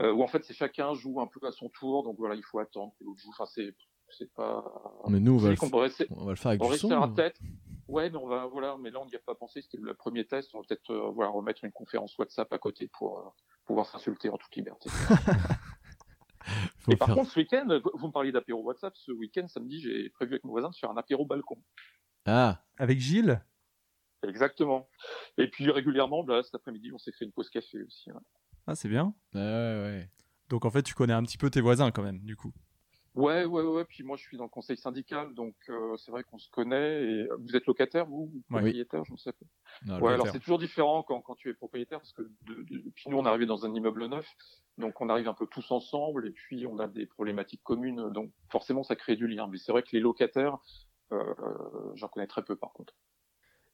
euh, 0.00 0.12
où 0.12 0.22
en 0.22 0.28
fait 0.28 0.42
c'est 0.44 0.54
chacun 0.54 0.94
joue 0.94 1.20
un 1.20 1.26
peu 1.26 1.46
à 1.46 1.52
son 1.52 1.68
tour, 1.68 2.04
donc 2.04 2.16
voilà 2.18 2.34
il 2.34 2.42
faut 2.42 2.58
attendre 2.58 2.94
que 2.98 3.04
l'autre 3.04 3.20
joue. 3.20 3.30
Enfin 3.30 3.46
c'est 3.46 3.74
c'est 4.08 4.32
pas. 4.32 4.64
Mais 5.08 5.20
nous 5.20 5.34
on 5.34 5.38
va, 5.38 5.50
le, 5.50 5.56
on 5.62 6.24
va 6.24 6.30
le 6.30 6.36
faire 6.36 6.50
avec 6.50 6.62
du 6.62 6.78
son. 6.78 7.12
tête. 7.14 7.38
Ouais, 7.88 8.10
mais 8.10 8.16
on 8.16 8.26
va, 8.26 8.46
voilà, 8.46 8.76
mais 8.80 8.90
là, 8.90 9.00
on 9.00 9.06
n'y 9.06 9.16
a 9.16 9.20
pas 9.20 9.34
pensé, 9.34 9.60
c'était 9.62 9.78
le 9.78 9.94
premier 9.94 10.26
test. 10.26 10.54
On 10.54 10.60
va 10.60 10.64
peut-être, 10.68 10.90
euh, 10.90 11.10
voilà, 11.10 11.30
remettre 11.30 11.64
une 11.64 11.72
conférence 11.72 12.16
WhatsApp 12.16 12.52
à 12.52 12.58
côté 12.58 12.88
pour 12.88 13.18
euh, 13.18 13.30
pouvoir 13.66 13.86
s'insulter 13.86 14.28
en 14.28 14.38
toute 14.38 14.54
liberté. 14.56 14.88
Et 16.88 16.96
par 16.96 17.14
contre, 17.14 17.30
ce 17.30 17.38
week-end, 17.38 17.80
vous 17.94 18.06
me 18.08 18.12
parliez 18.12 18.32
d'apéro 18.32 18.62
WhatsApp. 18.62 18.96
Ce 18.96 19.12
week-end, 19.12 19.46
samedi, 19.48 19.80
j'ai 19.80 20.10
prévu 20.10 20.32
avec 20.32 20.44
mon 20.44 20.50
voisin 20.50 20.70
de 20.70 20.74
faire 20.74 20.90
un 20.90 20.96
apéro 20.96 21.24
balcon. 21.24 21.62
Ah, 22.26 22.64
avec 22.78 22.98
Gilles? 22.98 23.40
Exactement. 24.26 24.88
Et 25.38 25.48
puis 25.48 25.70
régulièrement, 25.70 26.24
là, 26.26 26.42
cet 26.42 26.54
après-midi, 26.54 26.90
on 26.92 26.98
s'est 26.98 27.12
fait 27.12 27.24
une 27.24 27.32
pause 27.32 27.50
café 27.50 27.82
aussi. 27.82 28.10
Ah, 28.66 28.74
c'est 28.74 28.88
bien. 28.88 29.14
Ouais, 29.34 29.40
ouais. 29.40 30.10
Donc 30.48 30.64
en 30.64 30.70
fait, 30.70 30.82
tu 30.82 30.94
connais 30.94 31.12
un 31.12 31.22
petit 31.22 31.38
peu 31.38 31.50
tes 31.50 31.60
voisins 31.60 31.90
quand 31.90 32.02
même, 32.02 32.20
du 32.20 32.36
coup. 32.36 32.52
Ouais, 33.14 33.44
ouais, 33.44 33.62
ouais. 33.62 33.84
Puis 33.84 34.04
moi, 34.04 34.16
je 34.16 34.22
suis 34.22 34.38
dans 34.38 34.44
le 34.44 34.50
conseil 34.50 34.76
syndical, 34.76 35.34
donc 35.34 35.54
euh, 35.68 35.96
c'est 35.98 36.10
vrai 36.10 36.24
qu'on 36.24 36.38
se 36.38 36.48
connaît. 36.48 37.02
Et 37.02 37.28
vous 37.38 37.54
êtes 37.56 37.66
locataire, 37.66 38.06
vous, 38.06 38.30
ou 38.34 38.42
propriétaire, 38.48 39.04
je 39.04 39.12
ne 39.12 39.18
sais 39.18 39.32
pas. 39.32 39.98
ouais, 40.00 40.14
alors 40.14 40.26
c'est 40.28 40.40
toujours 40.40 40.58
différent 40.58 41.02
quand, 41.02 41.20
quand 41.20 41.34
tu 41.34 41.50
es 41.50 41.54
propriétaire, 41.54 41.98
parce 41.98 42.12
que 42.12 42.22
depuis 42.46 43.10
nous, 43.10 43.18
on 43.18 43.24
est 43.24 43.28
arrivé 43.28 43.44
dans 43.44 43.66
un 43.66 43.74
immeuble 43.74 44.06
neuf, 44.06 44.26
donc 44.78 44.98
on 45.00 45.10
arrive 45.10 45.28
un 45.28 45.34
peu 45.34 45.46
tous 45.46 45.70
ensemble, 45.70 46.26
et 46.26 46.30
puis 46.30 46.66
on 46.66 46.78
a 46.78 46.88
des 46.88 47.04
problématiques 47.06 47.62
communes, 47.62 48.08
donc 48.10 48.32
forcément, 48.50 48.82
ça 48.82 48.96
crée 48.96 49.16
du 49.16 49.26
lien. 49.26 49.46
Mais 49.46 49.58
c'est 49.58 49.72
vrai 49.72 49.82
que 49.82 49.90
les 49.92 50.00
locataires, 50.00 50.56
euh, 51.12 51.34
j'en 51.94 52.08
connais 52.08 52.26
très 52.26 52.42
peu, 52.42 52.56
par 52.56 52.72
contre. 52.72 52.94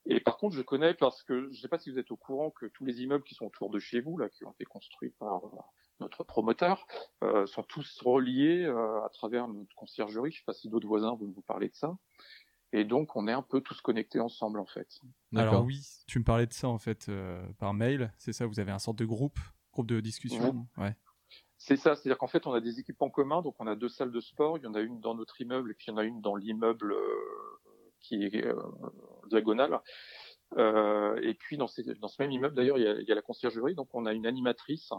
Et 0.08 0.20
par 0.20 0.38
contre, 0.38 0.56
je 0.56 0.62
connais 0.62 0.94
parce 0.94 1.22
que 1.22 1.44
je 1.44 1.48
ne 1.48 1.54
sais 1.54 1.68
pas 1.68 1.78
si 1.78 1.90
vous 1.90 1.98
êtes 1.98 2.10
au 2.10 2.16
courant 2.16 2.50
que 2.50 2.66
tous 2.66 2.84
les 2.86 3.02
immeubles 3.02 3.24
qui 3.24 3.34
sont 3.34 3.44
autour 3.44 3.68
de 3.70 3.78
chez 3.78 4.00
vous, 4.00 4.16
là, 4.16 4.30
qui 4.30 4.44
ont 4.44 4.52
été 4.52 4.64
construits 4.64 5.10
par 5.10 5.42
notre 6.00 6.24
promoteur, 6.24 6.86
euh, 7.22 7.46
sont 7.46 7.62
tous 7.62 8.00
reliés 8.00 8.64
euh, 8.64 9.04
à 9.04 9.10
travers 9.10 9.48
notre 9.48 9.74
conciergerie. 9.76 10.30
Je 10.30 10.36
ne 10.36 10.38
sais 10.40 10.44
pas 10.46 10.54
si 10.54 10.70
d'autres 10.70 10.86
voisins 10.86 11.14
vont 11.14 11.30
vous 11.30 11.42
parler 11.42 11.68
de 11.68 11.74
ça. 11.74 11.96
Et 12.72 12.84
donc, 12.84 13.16
on 13.16 13.28
est 13.28 13.32
un 13.32 13.42
peu 13.42 13.60
tous 13.60 13.80
connectés 13.82 14.20
ensemble, 14.20 14.60
en 14.60 14.66
fait. 14.66 14.88
Alors 15.34 15.64
oui, 15.64 15.86
tu 16.06 16.18
me 16.18 16.24
parlais 16.24 16.46
de 16.46 16.52
ça, 16.54 16.68
en 16.68 16.78
fait, 16.78 17.08
euh, 17.10 17.46
par 17.58 17.74
mail. 17.74 18.12
C'est 18.16 18.32
ça, 18.32 18.46
vous 18.46 18.60
avez 18.60 18.72
un 18.72 18.78
sorte 18.78 18.98
de 18.98 19.06
groupe, 19.06 19.38
groupe 19.72 19.86
de 19.86 20.00
discussion. 20.00 20.66
Ouais. 20.78 20.96
C'est 21.58 21.76
ça, 21.76 21.96
c'est-à-dire 21.96 22.18
qu'en 22.18 22.28
fait, 22.28 22.46
on 22.46 22.52
a 22.52 22.60
des 22.60 22.78
équipements 22.78 23.10
communs. 23.10 23.42
Donc, 23.42 23.56
on 23.58 23.66
a 23.66 23.74
deux 23.74 23.88
salles 23.88 24.12
de 24.12 24.20
sport. 24.20 24.56
Il 24.56 24.64
y 24.64 24.66
en 24.66 24.74
a 24.74 24.80
une 24.80 25.00
dans 25.00 25.14
notre 25.14 25.38
immeuble 25.40 25.70
et 25.70 25.74
puis 25.74 25.86
il 25.88 25.90
y 25.90 25.94
en 25.94 25.98
a 25.98 26.04
une 26.04 26.20
dans 26.20 26.36
l'immeuble 26.36 26.94
qui 28.00 28.22
est 28.22 28.46
diagonale. 29.28 29.80
Euh, 30.56 31.20
et 31.22 31.34
puis 31.34 31.58
dans, 31.58 31.66
ces, 31.66 31.82
dans, 31.82 32.08
ce 32.08 32.20
même 32.22 32.30
immeuble, 32.30 32.54
d'ailleurs, 32.54 32.78
il, 32.78 33.00
il, 33.00 33.08
y 33.08 33.12
a 33.12 33.14
la 33.14 33.22
conciergerie. 33.22 33.74
Donc 33.74 33.88
on 33.92 34.06
a 34.06 34.12
une 34.12 34.26
animatrice 34.26 34.90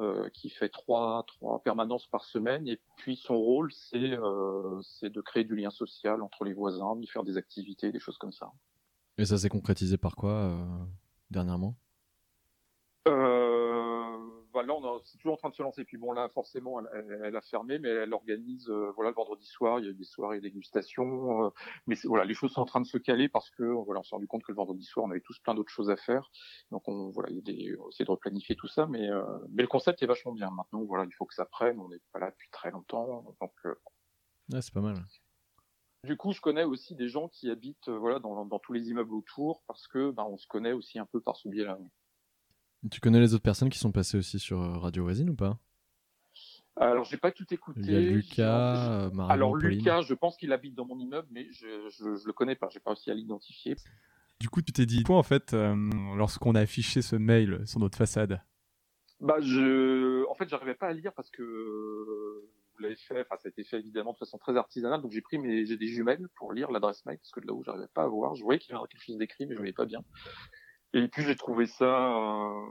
euh, 0.00 0.28
qui 0.30 0.50
fait 0.50 0.68
trois, 0.70 1.24
trois 1.28 1.62
permanences 1.62 2.08
par 2.08 2.24
semaine. 2.24 2.66
Et 2.66 2.80
puis 2.96 3.14
son 3.14 3.36
rôle, 3.36 3.72
c'est 3.72 4.12
euh, 4.18 4.80
de 5.02 5.20
créer 5.20 5.44
du 5.44 5.54
lien 5.54 5.70
social 5.70 6.20
entre 6.20 6.42
les 6.44 6.52
voisins, 6.52 6.96
de 6.96 7.06
faire 7.06 7.22
des 7.22 7.36
activités, 7.36 7.92
des 7.92 8.00
choses 8.00 8.18
comme 8.18 8.32
ça. 8.32 8.50
Et 9.18 9.24
ça 9.24 9.38
s'est 9.38 9.48
concrétisé 9.48 9.96
par 9.96 10.16
quoi 10.16 10.32
euh, 10.32 10.84
là, 14.62 14.74
on 14.74 15.00
c'est 15.04 15.18
toujours 15.18 15.34
en 15.34 15.36
train 15.36 15.48
de 15.48 15.54
se 15.54 15.62
lancer. 15.62 15.84
Puis 15.84 15.96
bon, 15.96 16.12
là, 16.12 16.28
forcément, 16.28 16.80
elle, 17.24 17.36
a 17.36 17.40
fermé, 17.40 17.78
mais 17.78 17.88
elle 17.88 18.12
organise, 18.12 18.68
euh, 18.68 18.92
voilà, 18.94 19.10
le 19.10 19.16
vendredi 19.16 19.46
soir, 19.46 19.80
il 19.80 19.86
y 19.86 19.88
a 19.88 19.92
des 19.92 20.04
soirées 20.04 20.40
dégustation. 20.40 21.46
Euh, 21.46 21.50
mais 21.86 21.96
voilà, 22.04 22.24
les 22.24 22.34
choses 22.34 22.52
sont 22.52 22.60
en 22.60 22.66
train 22.66 22.80
de 22.80 22.86
se 22.86 22.98
caler 22.98 23.28
parce 23.28 23.50
que, 23.50 23.62
voilà, 23.62 24.00
on 24.00 24.02
s'est 24.02 24.14
rendu 24.14 24.26
compte 24.26 24.42
que 24.42 24.52
le 24.52 24.56
vendredi 24.56 24.84
soir, 24.84 25.06
on 25.06 25.10
avait 25.10 25.20
tous 25.20 25.38
plein 25.40 25.54
d'autres 25.54 25.72
choses 25.72 25.90
à 25.90 25.96
faire. 25.96 26.30
Donc, 26.70 26.86
on, 26.88 27.10
voilà, 27.10 27.30
il 27.30 27.36
y 27.36 27.38
a 27.38 27.42
des, 27.42 27.76
on 27.80 27.88
essaie 27.88 28.04
de 28.04 28.10
replanifier 28.10 28.56
tout 28.56 28.68
ça, 28.68 28.86
mais, 28.86 29.08
euh, 29.10 29.24
mais 29.50 29.62
le 29.62 29.68
concept 29.68 30.02
est 30.02 30.06
vachement 30.06 30.32
bien. 30.32 30.50
Maintenant, 30.50 30.82
voilà, 30.84 31.04
il 31.04 31.14
faut 31.14 31.26
que 31.26 31.34
ça 31.34 31.44
prenne. 31.44 31.78
On 31.80 31.88
n'est 31.88 32.00
pas 32.12 32.18
là 32.18 32.30
depuis 32.30 32.50
très 32.50 32.70
longtemps, 32.70 33.34
donc. 33.40 33.52
Ouais, 34.52 34.60
c'est 34.60 34.74
pas 34.74 34.80
mal. 34.80 34.96
Du 36.04 36.18
coup, 36.18 36.32
je 36.32 36.40
connais 36.42 36.64
aussi 36.64 36.94
des 36.94 37.08
gens 37.08 37.28
qui 37.28 37.50
habitent, 37.50 37.88
voilà, 37.88 38.18
dans, 38.18 38.44
dans 38.44 38.58
tous 38.58 38.74
les 38.74 38.90
immeubles 38.90 39.14
autour 39.14 39.62
parce 39.66 39.88
que, 39.88 40.10
ben, 40.10 40.24
on 40.24 40.36
se 40.36 40.46
connaît 40.46 40.72
aussi 40.72 40.98
un 40.98 41.06
peu 41.06 41.20
par 41.20 41.36
ce 41.36 41.48
biais-là. 41.48 41.78
Tu 42.90 43.00
connais 43.00 43.20
les 43.20 43.34
autres 43.34 43.42
personnes 43.42 43.70
qui 43.70 43.78
sont 43.78 43.92
passées 43.92 44.18
aussi 44.18 44.38
sur 44.38 44.60
euh, 44.60 44.78
Radio 44.78 45.04
Voisine 45.04 45.30
ou 45.30 45.34
pas? 45.34 45.58
Alors, 46.76 47.04
j'ai 47.04 47.16
pas 47.16 47.30
tout 47.30 47.46
écouté. 47.54 47.80
Il 47.84 47.92
y 47.92 47.96
a 47.96 48.00
Lucas, 48.00 48.90
euh, 48.90 49.10
Marie 49.10 49.32
Alors, 49.32 49.56
Lucas, 49.56 50.02
je 50.02 50.12
pense 50.12 50.36
qu'il 50.36 50.52
habite 50.52 50.74
dans 50.74 50.84
mon 50.84 50.98
immeuble, 50.98 51.28
mais 51.30 51.46
je, 51.52 51.88
je, 51.88 52.26
le 52.26 52.32
connais 52.32 52.56
pas. 52.56 52.68
J'ai 52.70 52.80
pas 52.80 52.90
réussi 52.90 53.10
à 53.10 53.14
l'identifier. 53.14 53.76
Du 54.40 54.48
coup, 54.48 54.60
tu 54.60 54.72
t'es 54.72 54.84
dit 54.84 55.04
quoi 55.04 55.16
en 55.16 55.22
fait 55.22 55.54
euh, 55.54 55.74
lorsqu'on 56.16 56.56
a 56.56 56.60
affiché 56.60 57.00
ce 57.00 57.14
mail 57.14 57.62
sur 57.66 57.78
notre 57.78 57.96
façade? 57.96 58.42
Bah, 59.20 59.36
je, 59.40 60.28
en 60.28 60.34
fait, 60.34 60.48
j'arrivais 60.48 60.74
pas 60.74 60.88
à 60.88 60.92
lire 60.92 61.12
parce 61.14 61.30
que 61.30 61.42
vous 61.42 62.82
l'avez 62.82 62.96
fait. 62.96 63.20
Enfin, 63.20 63.36
ça 63.40 63.46
a 63.46 63.50
été 63.50 63.62
fait 63.62 63.78
évidemment 63.78 64.12
de 64.12 64.18
façon 64.18 64.36
très 64.36 64.56
artisanale. 64.56 65.00
Donc, 65.00 65.12
j'ai 65.12 65.22
pris 65.22 65.38
mes, 65.38 65.64
j'ai 65.64 65.76
des 65.76 65.86
jumelles 65.86 66.28
pour 66.34 66.52
lire 66.52 66.72
l'adresse 66.72 67.06
mail 67.06 67.18
parce 67.18 67.30
que 67.30 67.40
de 67.40 67.46
là 67.46 67.54
où 67.54 67.62
j'arrivais 67.62 67.88
pas 67.94 68.02
à 68.02 68.08
voir, 68.08 68.34
je 68.34 68.42
voyais 68.42 68.58
qu'il 68.58 68.74
y 68.74 68.76
avait 68.76 68.86
quelque 68.88 69.04
chose 69.04 69.16
d'écrit, 69.16 69.46
mais 69.46 69.54
je 69.54 69.60
voyais 69.60 69.72
pas 69.72 69.86
bien. 69.86 70.00
Et 70.94 71.08
puis 71.08 71.22
j'ai 71.22 71.36
trouvé 71.36 71.66
ça. 71.66 71.84
Euh... 71.84 72.66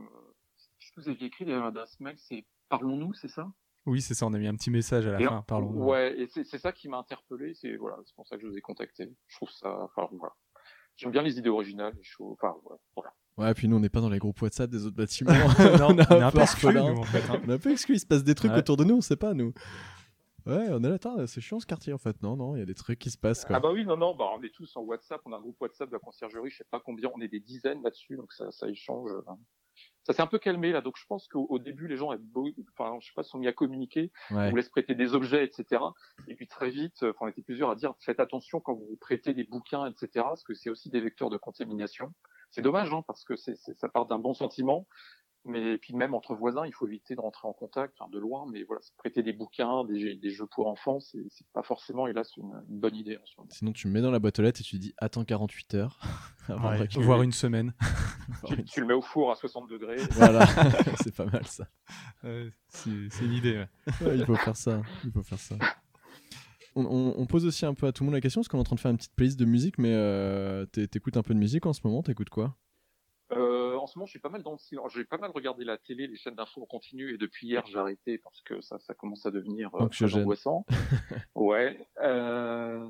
Qu'est-ce 0.80 0.92
que 0.94 1.02
vous 1.02 1.10
aviez 1.10 1.28
écrit 1.28 1.46
derrière 1.46 1.66
l'adresse 1.66 2.00
mail 2.00 2.16
C'est 2.18 2.46
Parlons-nous, 2.70 3.14
c'est 3.14 3.28
ça? 3.28 3.52
Oui, 3.86 4.02
c'est 4.02 4.14
ça. 4.14 4.26
On 4.26 4.34
a 4.34 4.40
mis 4.40 4.48
un 4.48 4.56
petit 4.56 4.72
message 4.72 5.06
à 5.06 5.12
la 5.12 5.20
fin. 5.20 5.42
Parlons-nous. 5.44 5.84
Ouais, 5.84 6.20
et 6.20 6.28
c'est 6.28 6.58
ça 6.58 6.72
qui 6.72 6.88
m'a 6.88 6.98
interpellé. 6.98 7.54
C'est 7.54 7.76
voilà, 7.76 7.98
c'est 8.06 8.16
pour 8.16 8.26
ça 8.26 8.38
que 8.38 8.42
je 8.42 8.48
vous 8.48 8.58
ai 8.58 8.62
contacté. 8.62 9.12
Je 9.28 9.36
trouve 9.36 9.52
ça. 9.52 9.70
Enfin 9.84 10.08
voilà. 10.14 10.34
J'aime 10.96 11.12
bien 11.12 11.22
les 11.22 11.38
idées 11.38 11.50
originales. 11.50 11.96
Je 12.02 12.16
Enfin 12.22 12.56
voilà. 12.96 13.14
Ouais, 13.36 13.54
puis 13.56 13.68
nous, 13.68 13.78
on 13.78 13.80
n'est 13.80 13.90
pas 13.90 14.00
dans 14.00 14.10
les 14.10 14.20
groupes 14.20 14.40
WhatsApp 14.42 14.70
des 14.70 14.86
autres 14.86 14.96
bâtiments. 14.96 15.34
non, 15.80 15.88
on, 15.90 15.98
est 15.98 16.12
un 16.12 16.32
peu 16.32 16.40
exclus, 16.40 16.74
nous, 16.74 16.82
en 16.82 17.04
fait. 17.04 17.32
Hein. 17.32 17.42
On 17.44 17.50
est 17.50 17.54
un 17.54 17.58
peu 17.58 17.72
exclus. 17.72 17.96
Il 17.96 18.00
se 18.00 18.06
passe 18.06 18.24
des 18.24 18.36
trucs 18.36 18.52
autour 18.52 18.78
de 18.78 18.84
nous, 18.84 18.98
on 18.98 19.02
sait 19.02 19.16
pas, 19.16 19.34
nous. 19.34 19.54
Ouais, 20.46 20.68
on 20.72 20.84
est 20.84 20.90
là, 20.90 21.28
c'est 21.28 21.42
chiant 21.42 21.60
ce 21.60 21.66
quartier 21.66 21.94
en 21.94 21.98
fait. 21.98 22.22
Non, 22.22 22.36
non, 22.36 22.56
il 22.56 22.60
y 22.60 22.62
a 22.62 22.66
des 22.66 22.76
trucs 22.76 23.00
qui 23.00 23.10
se 23.10 23.18
passent. 23.18 23.46
Quoi. 23.46 23.56
Ah 23.56 23.60
bah 23.60 23.72
oui, 23.72 23.86
non, 23.86 23.98
non, 23.98 24.16
bah 24.16 24.26
on 24.38 24.42
est 24.44 24.54
tous 24.54 24.76
en 24.76 24.82
WhatsApp, 24.82 25.22
on 25.26 25.32
a 25.32 25.38
un 25.38 25.42
groupe 25.42 25.60
WhatsApp 25.62 25.90
de 25.90 25.94
la 25.94 26.00
conciergerie, 26.00 26.50
je 26.50 26.58
sais 26.58 26.68
pas 26.70 26.80
combien, 26.80 27.10
on 27.16 27.22
est 27.22 27.28
des 27.28 27.40
dizaines 27.40 27.82
là-dessus, 27.82 28.18
donc 28.18 28.34
ça, 28.34 28.52
ça 28.52 28.68
échange. 28.68 29.10
Hein. 29.28 29.38
Ça 30.04 30.12
s'est 30.12 30.22
un 30.22 30.28
peu 30.28 30.38
calmé 30.38 30.74
là, 30.74 30.82
donc 30.82 30.98
je 30.98 31.06
pense 31.08 31.30
qu'au 31.30 31.60
début 31.60 31.88
les 31.88 31.96
gens 31.96 32.14
beau, 32.20 32.50
enfin 32.78 32.98
je 33.00 33.08
sais 33.08 33.14
pas, 33.16 33.24
sont 33.24 33.38
mis 33.38 33.48
à 33.48 33.54
communiquer, 33.54 34.12
ouais. 34.32 34.48
on 34.48 34.50
voulait 34.50 34.64
se 34.64 34.70
prêter 34.70 34.96
des 34.96 35.16
objets, 35.16 35.46
etc. 35.46 35.82
Et 36.28 36.36
puis 36.36 36.48
très 36.48 36.70
vite, 36.70 37.04
enfin, 37.04 37.26
on 37.26 37.28
était 37.28 37.42
plusieurs 37.42 37.70
à 37.70 37.76
dire 37.76 37.94
faites 38.00 38.20
attention 38.20 38.60
quand 38.60 38.74
vous 38.74 38.98
prêtez 39.00 39.34
des 39.34 39.46
bouquins, 39.46 39.88
etc. 39.88 40.10
Parce 40.16 40.44
que 40.44 40.54
c'est 40.54 40.70
aussi 40.70 40.90
des 40.90 41.00
vecteurs 41.00 41.30
de 41.30 41.38
contamination. 41.38 42.14
C'est 42.52 42.62
dommage, 42.62 42.94
hein, 42.94 43.04
parce 43.08 43.24
que 43.24 43.36
c'est, 43.36 43.56
ça 43.56 43.90
part 43.90 44.06
d'un 44.06 44.20
bon 44.20 44.34
sentiment, 44.36 44.88
mais 45.46 45.78
puis 45.78 45.94
même 45.94 46.14
entre 46.14 46.36
voisins, 46.36 46.66
il 46.66 46.74
faut 46.74 46.88
éviter 46.88 47.16
de 47.16 47.20
rentrer 47.20 47.48
en 47.48 47.54
contact, 47.54 47.96
enfin, 48.00 48.10
de 48.10 48.18
loin. 48.18 48.46
Mais 48.52 48.64
voilà, 48.64 48.82
prêter 48.98 49.24
des 49.24 49.34
bouquins, 49.34 49.84
des, 49.84 50.16
des 50.16 50.30
jeux 50.30 50.46
pour 50.46 50.68
enfants, 50.68 51.00
c'est, 51.00 51.20
pas 51.54 51.64
forcément, 51.64 52.08
hélas, 52.08 52.36
une, 52.38 52.54
une, 52.70 52.80
bonne 52.80 52.96
idée 52.96 53.18
en 53.18 53.26
ce 53.26 53.34
moment. 53.38 53.50
Sinon, 53.52 53.74
tu 53.74 53.88
me 53.88 53.94
mets 53.94 54.02
dans 54.02 54.12
la 54.12 54.20
boîte 54.20 54.40
aux 54.40 54.42
lettres 54.42 54.62
et 54.62 54.64
tu 54.64 54.80
dis 54.80 54.94
attends 54.98 55.26
48 55.26 55.76
heures, 55.76 56.00
ouais, 56.50 56.88
voire 56.98 57.22
une 57.22 57.32
semaine. 57.32 57.74
tu, 58.48 58.64
tu, 58.64 58.80
le 58.82 58.88
mets 58.88 58.94
au 58.94 59.02
four 59.02 59.32
à 59.32 59.36
60 59.36 59.70
degrés. 59.70 59.98
Voilà, 60.12 60.46
c'est 61.02 61.14
pas 61.14 61.26
mal 61.26 61.46
ça. 61.46 61.68
Euh, 62.24 62.50
c'est, 62.68 62.90
une 62.90 63.34
idée. 63.34 63.66
Ouais. 64.02 64.18
il 64.18 64.26
faut 64.26 64.36
faire 64.36 64.56
ça. 64.56 64.82
Il 65.04 65.12
faut 65.12 65.24
faire 65.24 65.40
ça. 65.40 65.56
On, 66.76 66.86
on, 66.86 67.20
on, 67.20 67.26
pose 67.26 67.46
aussi 67.46 67.66
un 67.66 67.74
peu 67.74 67.88
à 67.88 67.92
tout 67.92 68.04
le 68.04 68.08
monde 68.08 68.16
la 68.16 68.22
question 68.22 68.42
parce 68.42 68.48
qu'on 68.48 68.58
est 68.58 68.62
en 68.62 68.64
train 68.64 68.76
de 68.76 68.80
faire 68.80 68.92
une 68.92 68.98
petite 68.98 69.16
playlist 69.16 69.40
de 69.40 69.46
musique, 69.46 69.78
mais 69.78 69.94
euh, 69.94 70.66
t'écoutes 70.66 71.18
un 71.18 71.24
peu 71.24 71.34
de 71.34 71.40
musique 71.40 71.66
en 71.66 71.74
ce 71.74 71.82
moment 71.84 72.02
T'écoutes 72.02 72.30
quoi? 72.30 72.56
Ce 73.94 74.00
moment, 74.00 74.06
je 74.06 74.12
suis 74.12 74.20
pas 74.20 74.30
mal 74.30 74.44
dans 74.44 74.52
le 74.52 74.58
silence. 74.58 74.92
J'ai 74.94 75.06
pas 75.06 75.18
mal 75.18 75.32
regardé 75.32 75.64
la 75.64 75.78
télé, 75.78 76.08
les 76.08 76.18
chaînes 76.18 76.36
d'infos 76.36 76.62
en 76.62 76.66
continu, 76.66 77.14
et 77.14 77.18
depuis 77.18 77.48
hier, 77.48 77.66
j'ai 77.66 77.78
arrêté 77.78 78.18
parce 78.18 78.42
que 78.42 78.60
ça, 78.62 78.80
ça 78.80 78.94
commence 78.94 79.26
à 79.26 79.32
devenir 79.32 79.74
euh, 79.76 79.88
très 79.88 80.14
angoissant. 80.16 80.66
ouais. 81.36 81.80
Euh, 82.02 82.86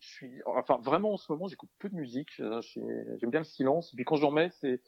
je 0.00 0.08
suis, 0.08 0.42
enfin, 0.46 0.78
vraiment, 0.82 1.14
en 1.14 1.16
ce 1.16 1.30
moment, 1.30 1.46
j'écoute 1.48 1.70
peu 1.78 1.88
de 1.88 1.94
musique. 1.94 2.30
J'aime 2.36 3.30
bien 3.30 3.40
le 3.40 3.44
silence. 3.44 3.92
Et 3.92 3.96
puis 3.96 4.04
quand 4.04 4.16
j'en 4.16 4.32
mets, 4.32 4.50
c'est, 4.60 4.82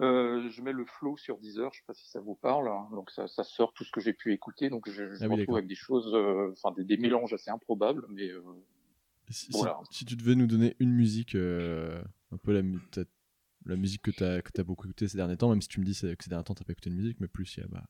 euh, 0.00 0.48
je 0.50 0.62
mets 0.62 0.72
le 0.72 0.84
flow 0.84 1.16
sur 1.16 1.38
Deezer. 1.38 1.72
Je 1.72 1.78
sais 1.78 1.84
pas 1.86 1.94
si 1.94 2.08
ça 2.08 2.20
vous 2.20 2.34
parle. 2.34 2.68
Hein. 2.68 2.88
Donc 2.92 3.10
ça, 3.10 3.28
ça 3.28 3.44
sort 3.44 3.72
tout 3.72 3.84
ce 3.84 3.92
que 3.92 4.00
j'ai 4.00 4.12
pu 4.12 4.32
écouter. 4.32 4.68
Donc 4.68 4.88
je, 4.90 5.14
je 5.14 5.24
ah 5.24 5.28
me 5.28 5.34
retrouve 5.34 5.56
avec 5.56 5.68
des 5.68 5.76
choses, 5.76 6.12
euh, 6.14 6.52
enfin, 6.52 6.74
des, 6.74 6.84
des, 6.84 6.96
mélanges 6.96 7.32
assez 7.32 7.50
improbables, 7.50 8.04
mais 8.08 8.28
si, 9.28 9.52
voilà. 9.52 9.78
si, 9.90 9.98
si, 9.98 10.04
tu 10.04 10.16
devais 10.16 10.34
nous 10.34 10.48
donner 10.48 10.74
une 10.80 10.92
musique, 10.92 11.36
un 11.36 12.36
peu 12.42 12.52
la 12.52 12.62
la 13.66 13.76
musique 13.76 14.02
que 14.02 14.10
tu 14.10 14.24
as, 14.24 14.42
que 14.42 14.60
as 14.60 14.64
beaucoup 14.64 14.86
écouté 14.86 15.08
ces 15.08 15.16
derniers 15.16 15.36
temps, 15.36 15.50
même 15.50 15.62
si 15.62 15.68
tu 15.68 15.80
me 15.80 15.84
dis 15.84 15.92
que 15.92 15.98
ces 15.98 16.30
derniers 16.30 16.44
temps 16.44 16.54
tu 16.54 16.64
pas 16.64 16.72
écouté 16.72 16.90
de 16.90 16.94
musique, 16.94 17.20
mais 17.20 17.28
plus 17.28 17.56
il 17.56 17.60
y 17.60 17.62
a, 17.64 17.66
bah, 17.68 17.84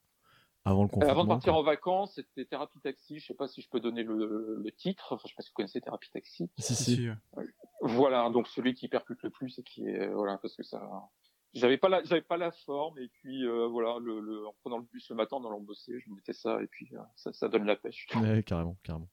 avant 0.65 0.83
le 0.83 0.89
confinement. 0.89 1.11
avant 1.11 1.25
de 1.25 1.29
partir 1.29 1.53
quoi. 1.53 1.61
en 1.61 1.65
vacances, 1.65 2.15
c'était 2.15 2.45
Thérapie 2.45 2.81
Taxi. 2.81 3.19
Je 3.19 3.27
sais 3.27 3.35
pas 3.35 3.49
si 3.49 3.63
je 3.63 3.69
peux 3.69 3.81
donner 3.81 4.03
le, 4.03 4.61
le 4.63 4.73
titre. 4.73 5.13
Enfin, 5.13 5.23
je 5.25 5.31
sais 5.31 5.35
pas 5.37 5.43
si 5.43 5.51
vous 5.51 5.55
connaissez 5.55 5.81
Thérapie 5.81 6.11
Taxi. 6.11 6.51
Si, 6.59 6.75
si. 6.75 6.97
si. 6.97 7.09
Voilà, 7.83 8.29
donc 8.31 8.47
celui 8.49 8.75
qui 8.75 8.89
percute 8.89 9.23
le 9.23 9.31
plus 9.31 9.59
et 9.59 9.63
qui 9.63 9.87
est 9.87 10.09
voilà 10.09 10.39
parce 10.39 10.57
que 10.57 10.63
ça. 10.63 10.83
J'avais 11.53 11.79
pas 11.79 11.89
la, 11.89 12.05
j'avais 12.05 12.23
pas 12.23 12.37
la 12.37 12.53
forme 12.53 12.97
et 12.99 13.09
puis 13.09 13.45
euh, 13.45 13.67
voilà, 13.67 13.99
le, 14.01 14.21
le, 14.21 14.47
en 14.47 14.55
prenant 14.61 14.79
le 14.79 14.85
bus 14.85 15.09
le 15.11 15.17
matin 15.17 15.41
dans 15.41 15.51
l'embossé, 15.51 15.99
je 15.99 16.09
mettais 16.11 16.33
ça 16.33 16.63
et 16.63 16.69
puis 16.69 16.89
euh, 16.93 17.01
ça, 17.17 17.33
ça 17.33 17.49
donne 17.49 17.65
la 17.65 17.75
pêche. 17.75 18.07
Ouais, 18.15 18.45
carrément, 18.45 18.77
carrément. 18.85 19.09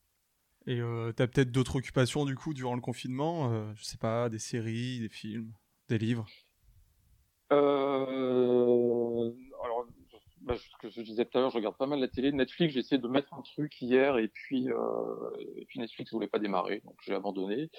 Et 0.68 0.80
euh, 0.80 1.12
t'as 1.14 1.26
peut-être 1.26 1.52
d'autres 1.52 1.78
occupations 1.78 2.26
du 2.26 2.36
coup 2.36 2.54
durant 2.54 2.76
le 2.76 2.82
confinement, 2.82 3.52
euh, 3.52 3.74
je 3.76 3.84
sais 3.84 3.98
pas, 3.98 4.30
des 4.30 4.38
séries, 4.38 5.00
des 5.00 5.10
films, 5.10 5.52
des 5.88 5.98
livres? 5.98 6.28
Euh, 7.51 9.32
alors, 9.63 9.86
bah, 10.42 10.56
ce 10.58 10.77
que 10.80 10.89
je 10.89 11.01
disais 11.01 11.25
tout 11.25 11.38
à 11.38 11.42
l'heure, 11.42 11.50
je 11.50 11.58
regarde 11.58 11.77
pas 11.77 11.88
mal 11.88 12.00
la 12.00 12.08
télé. 12.08 12.32
Netflix, 12.32 12.74
j'ai 12.74 12.80
essayé 12.80 13.01
de 13.01 13.08
mettre 13.08 13.34
un 13.34 13.42
truc 13.42 13.82
hier 13.82 14.18
et 14.18 14.27
puis, 14.27 14.70
euh, 14.70 15.56
et 15.56 15.66
puis 15.66 15.80
Netflix 15.80 16.12
voulait 16.12 16.27
pas 16.27 16.39
démarrer, 16.39 16.82
donc 16.86 16.96
j'ai 17.01 17.13
abandonné. 17.13 17.70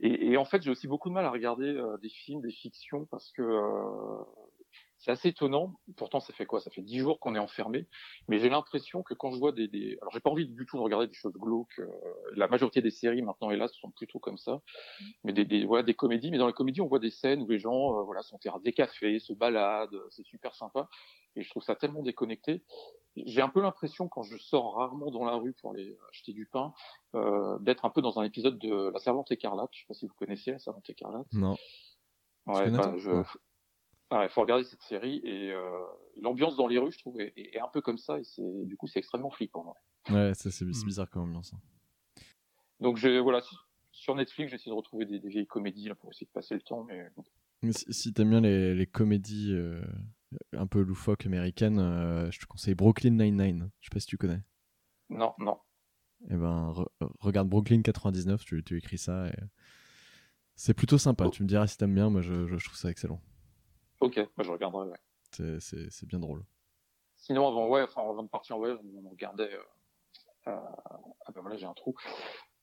Et, 0.00 0.30
et, 0.30 0.36
en 0.36 0.44
fait, 0.44 0.62
j'ai 0.62 0.70
aussi 0.70 0.86
beaucoup 0.86 1.08
de 1.08 1.14
mal 1.14 1.24
à 1.24 1.30
regarder 1.30 1.66
euh, 1.66 1.96
des 1.98 2.08
films, 2.08 2.40
des 2.40 2.52
fictions, 2.52 3.06
parce 3.06 3.32
que 3.32 3.42
euh, 3.42 4.22
c'est 4.98 5.10
assez 5.10 5.28
étonnant. 5.28 5.78
Pourtant, 5.96 6.20
ça 6.20 6.32
fait 6.32 6.46
quoi? 6.46 6.60
Ça 6.60 6.70
fait 6.70 6.82
dix 6.82 6.98
jours 6.98 7.20
qu'on 7.20 7.34
est 7.34 7.38
enfermé. 7.38 7.86
Mais 8.26 8.38
j'ai 8.38 8.48
l'impression 8.48 9.02
que 9.02 9.14
quand 9.14 9.30
je 9.30 9.38
vois 9.38 9.52
des, 9.52 9.68
des... 9.68 9.96
alors 10.00 10.12
j'ai 10.12 10.20
pas 10.20 10.30
envie 10.30 10.46
du 10.46 10.66
tout 10.66 10.76
de 10.76 10.82
regarder 10.82 11.06
des 11.06 11.14
choses 11.14 11.34
glauques. 11.34 11.78
Euh, 11.78 11.88
la 12.34 12.48
majorité 12.48 12.82
des 12.82 12.90
séries 12.90 13.22
maintenant, 13.22 13.50
hélas, 13.50 13.72
sont 13.72 13.90
plutôt 13.90 14.18
comme 14.18 14.38
ça. 14.38 14.60
Mais 15.24 15.32
des, 15.32 15.44
des, 15.44 15.64
voilà, 15.64 15.82
des 15.84 15.94
comédies. 15.94 16.30
Mais 16.30 16.38
dans 16.38 16.48
les 16.48 16.52
comédies, 16.52 16.80
on 16.80 16.88
voit 16.88 16.98
des 16.98 17.10
scènes 17.10 17.42
où 17.42 17.48
les 17.48 17.58
gens, 17.58 17.98
euh, 17.98 18.02
voilà, 18.02 18.22
sont 18.22 18.38
à 18.46 18.58
des 18.58 18.72
cafés, 18.72 19.18
se 19.20 19.32
baladent. 19.32 19.96
C'est 20.10 20.24
super 20.24 20.54
sympa. 20.54 20.88
Et 21.36 21.42
je 21.42 21.50
trouve 21.50 21.62
ça 21.62 21.76
tellement 21.76 22.02
déconnecté. 22.02 22.64
J'ai 23.16 23.40
un 23.40 23.48
peu 23.48 23.60
l'impression, 23.60 24.08
quand 24.08 24.22
je 24.22 24.36
sors 24.36 24.74
rarement 24.74 25.10
dans 25.10 25.24
la 25.24 25.34
rue 25.34 25.52
pour 25.52 25.72
aller 25.72 25.96
acheter 26.10 26.32
du 26.32 26.46
pain, 26.46 26.72
euh, 27.14 27.58
d'être 27.60 27.84
un 27.84 27.90
peu 27.90 28.00
dans 28.00 28.18
un 28.18 28.24
épisode 28.24 28.58
de 28.58 28.90
La 28.90 28.98
Servante 28.98 29.30
écarlate. 29.32 29.70
Je 29.72 29.80
sais 29.80 29.86
pas 29.88 29.94
si 29.94 30.06
vous 30.06 30.14
connaissez 30.14 30.52
La 30.52 30.58
Servante 30.58 30.88
écarlate. 30.88 31.26
Non. 31.32 31.56
Ouais, 32.46 32.70
bah, 32.70 32.94
je, 32.96 33.10
ah, 34.10 34.24
il 34.24 34.30
faut 34.30 34.40
regarder 34.40 34.64
cette 34.64 34.82
série 34.82 35.20
et 35.24 35.52
euh, 35.52 35.84
l'ambiance 36.20 36.56
dans 36.56 36.66
les 36.66 36.78
rues, 36.78 36.92
je 36.92 36.98
trouve, 36.98 37.20
est, 37.20 37.32
est, 37.36 37.60
un 37.60 37.68
peu 37.68 37.80
comme 37.82 37.98
ça 37.98 38.18
et 38.18 38.24
c'est 38.24 38.64
du 38.64 38.76
coup 38.76 38.86
c'est 38.86 38.98
extrêmement 38.98 39.30
flippant. 39.30 39.74
Ouais, 40.08 40.14
ouais 40.14 40.32
c'est 40.34 40.62
mm. 40.62 40.84
bizarre 40.84 41.10
comme 41.10 41.22
ambiance. 41.22 41.52
Hein. 41.52 41.60
Donc 42.80 42.96
je, 42.96 43.18
voilà, 43.18 43.42
sur 43.92 44.14
Netflix, 44.14 44.50
j'essaie 44.50 44.70
de 44.70 44.74
retrouver 44.74 45.04
des, 45.04 45.18
des, 45.18 45.28
vieilles 45.28 45.46
comédies 45.46 45.88
là, 45.88 45.94
pour 45.94 46.10
essayer 46.10 46.26
de 46.26 46.32
passer 46.32 46.54
le 46.54 46.62
temps. 46.62 46.84
Mais, 46.84 47.10
mais 47.62 47.72
si, 47.72 47.92
si 47.92 48.12
t'aimes 48.12 48.30
bien 48.30 48.40
les, 48.40 48.74
les 48.74 48.86
comédies 48.86 49.52
euh, 49.52 49.82
un 50.52 50.66
peu 50.66 50.80
loufoques 50.80 51.26
américaines, 51.26 51.78
euh, 51.78 52.30
je 52.30 52.38
te 52.38 52.46
conseille 52.46 52.74
Brooklyn 52.74 53.10
Nine-Nine. 53.10 53.70
Je 53.80 53.86
sais 53.86 53.92
pas 53.92 54.00
si 54.00 54.06
tu 54.06 54.16
connais. 54.16 54.42
Non, 55.10 55.34
non. 55.38 55.58
Eh 56.30 56.36
ben, 56.36 56.70
re, 56.70 56.88
regarde 57.20 57.48
Brooklyn 57.48 57.82
99, 57.82 58.44
tu, 58.44 58.62
tu 58.64 58.78
écris 58.78 58.98
ça. 58.98 59.28
Et... 59.28 59.36
C'est 60.54 60.74
plutôt 60.74 60.98
sympa. 60.98 61.24
Oh. 61.26 61.30
Tu 61.30 61.42
me 61.42 61.48
diras 61.48 61.66
si 61.66 61.76
t'aimes 61.76 61.94
bien. 61.94 62.10
Moi, 62.10 62.22
je, 62.22 62.46
je 62.46 62.64
trouve 62.64 62.76
ça 62.78 62.90
excellent. 62.90 63.20
Ok, 64.00 64.18
bah, 64.36 64.44
je 64.44 64.50
regarderai, 64.50 64.88
ouais. 64.88 65.60
C'est 65.60 66.06
bien 66.06 66.18
drôle. 66.18 66.44
Sinon, 67.16 67.48
avant, 67.48 67.68
ouais, 67.68 67.82
enfin, 67.82 68.02
avant 68.02 68.22
de 68.22 68.28
partir 68.28 68.56
en 68.56 68.58
voyage, 68.60 68.78
on 69.04 69.08
regardait. 69.10 69.52
Euh, 69.52 69.62
euh, 70.48 70.56
ah 71.26 71.32
ben 71.34 71.40
voilà, 71.40 71.56
j'ai 71.56 71.66
un 71.66 71.74
trou. 71.74 71.94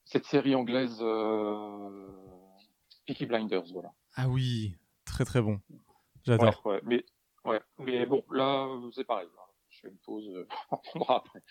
Cette 0.06 0.26
série 0.26 0.56
anglaise, 0.56 0.98
euh, 1.02 2.08
Peaky 3.06 3.26
Blinders, 3.26 3.66
voilà. 3.74 3.92
Ah 4.16 4.30
oui, 4.30 4.78
très 5.04 5.26
très 5.26 5.42
bon. 5.42 5.60
J'adore. 6.24 6.66
Ouais, 6.66 6.74
ouais, 6.74 6.82
mais, 6.86 7.06
ouais, 7.44 7.62
mais 7.80 8.06
bon, 8.06 8.24
là, 8.32 8.68
c'est 8.94 9.04
pareil. 9.04 9.28
Là. 9.36 9.44
Je 9.70 9.82
fais 9.82 9.90
une 9.90 9.98
pause, 9.98 10.28
euh, 10.30 10.48
prendra 10.84 11.18
après. 11.18 11.44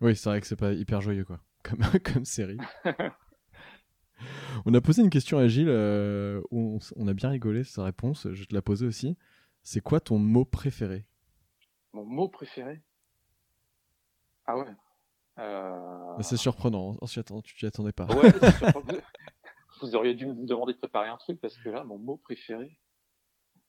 Oui, 0.00 0.16
c'est 0.16 0.30
vrai 0.30 0.40
que 0.40 0.46
c'est 0.46 0.56
pas 0.56 0.72
hyper 0.72 1.00
joyeux, 1.00 1.24
quoi, 1.24 1.40
comme, 1.62 1.80
comme 2.04 2.24
série. 2.24 2.58
On 4.66 4.74
a 4.74 4.80
posé 4.80 5.02
une 5.02 5.10
question 5.10 5.38
à 5.38 5.48
Gilles 5.48 5.68
euh, 5.68 6.40
où 6.50 6.78
on, 6.96 7.02
on, 7.04 7.08
a 7.08 7.14
bien 7.14 7.30
rigolé 7.30 7.64
sa 7.64 7.84
réponse. 7.84 8.28
Je 8.32 8.44
te 8.44 8.54
la 8.54 8.62
posais 8.62 8.86
aussi. 8.86 9.16
C'est 9.62 9.80
quoi 9.80 10.00
ton 10.00 10.18
mot 10.18 10.44
préféré? 10.44 11.06
Mon 11.92 12.04
mot 12.04 12.28
préféré? 12.28 12.82
Ah 14.46 14.56
ouais. 14.56 14.66
Euh... 15.38 16.22
C'est 16.22 16.36
surprenant. 16.36 16.96
Ensuite, 17.00 17.32
tu 17.42 17.54
t'y 17.54 17.66
attendais 17.66 17.92
pas. 17.92 18.06
Ouais, 18.06 18.30
Vous 19.80 19.94
auriez 19.94 20.14
dû 20.14 20.26
me 20.26 20.46
demander 20.46 20.74
de 20.74 20.78
préparer 20.78 21.08
un 21.08 21.16
truc 21.16 21.40
parce 21.40 21.56
que 21.56 21.68
là, 21.70 21.84
mon 21.84 21.98
mot 21.98 22.18
préféré. 22.18 22.78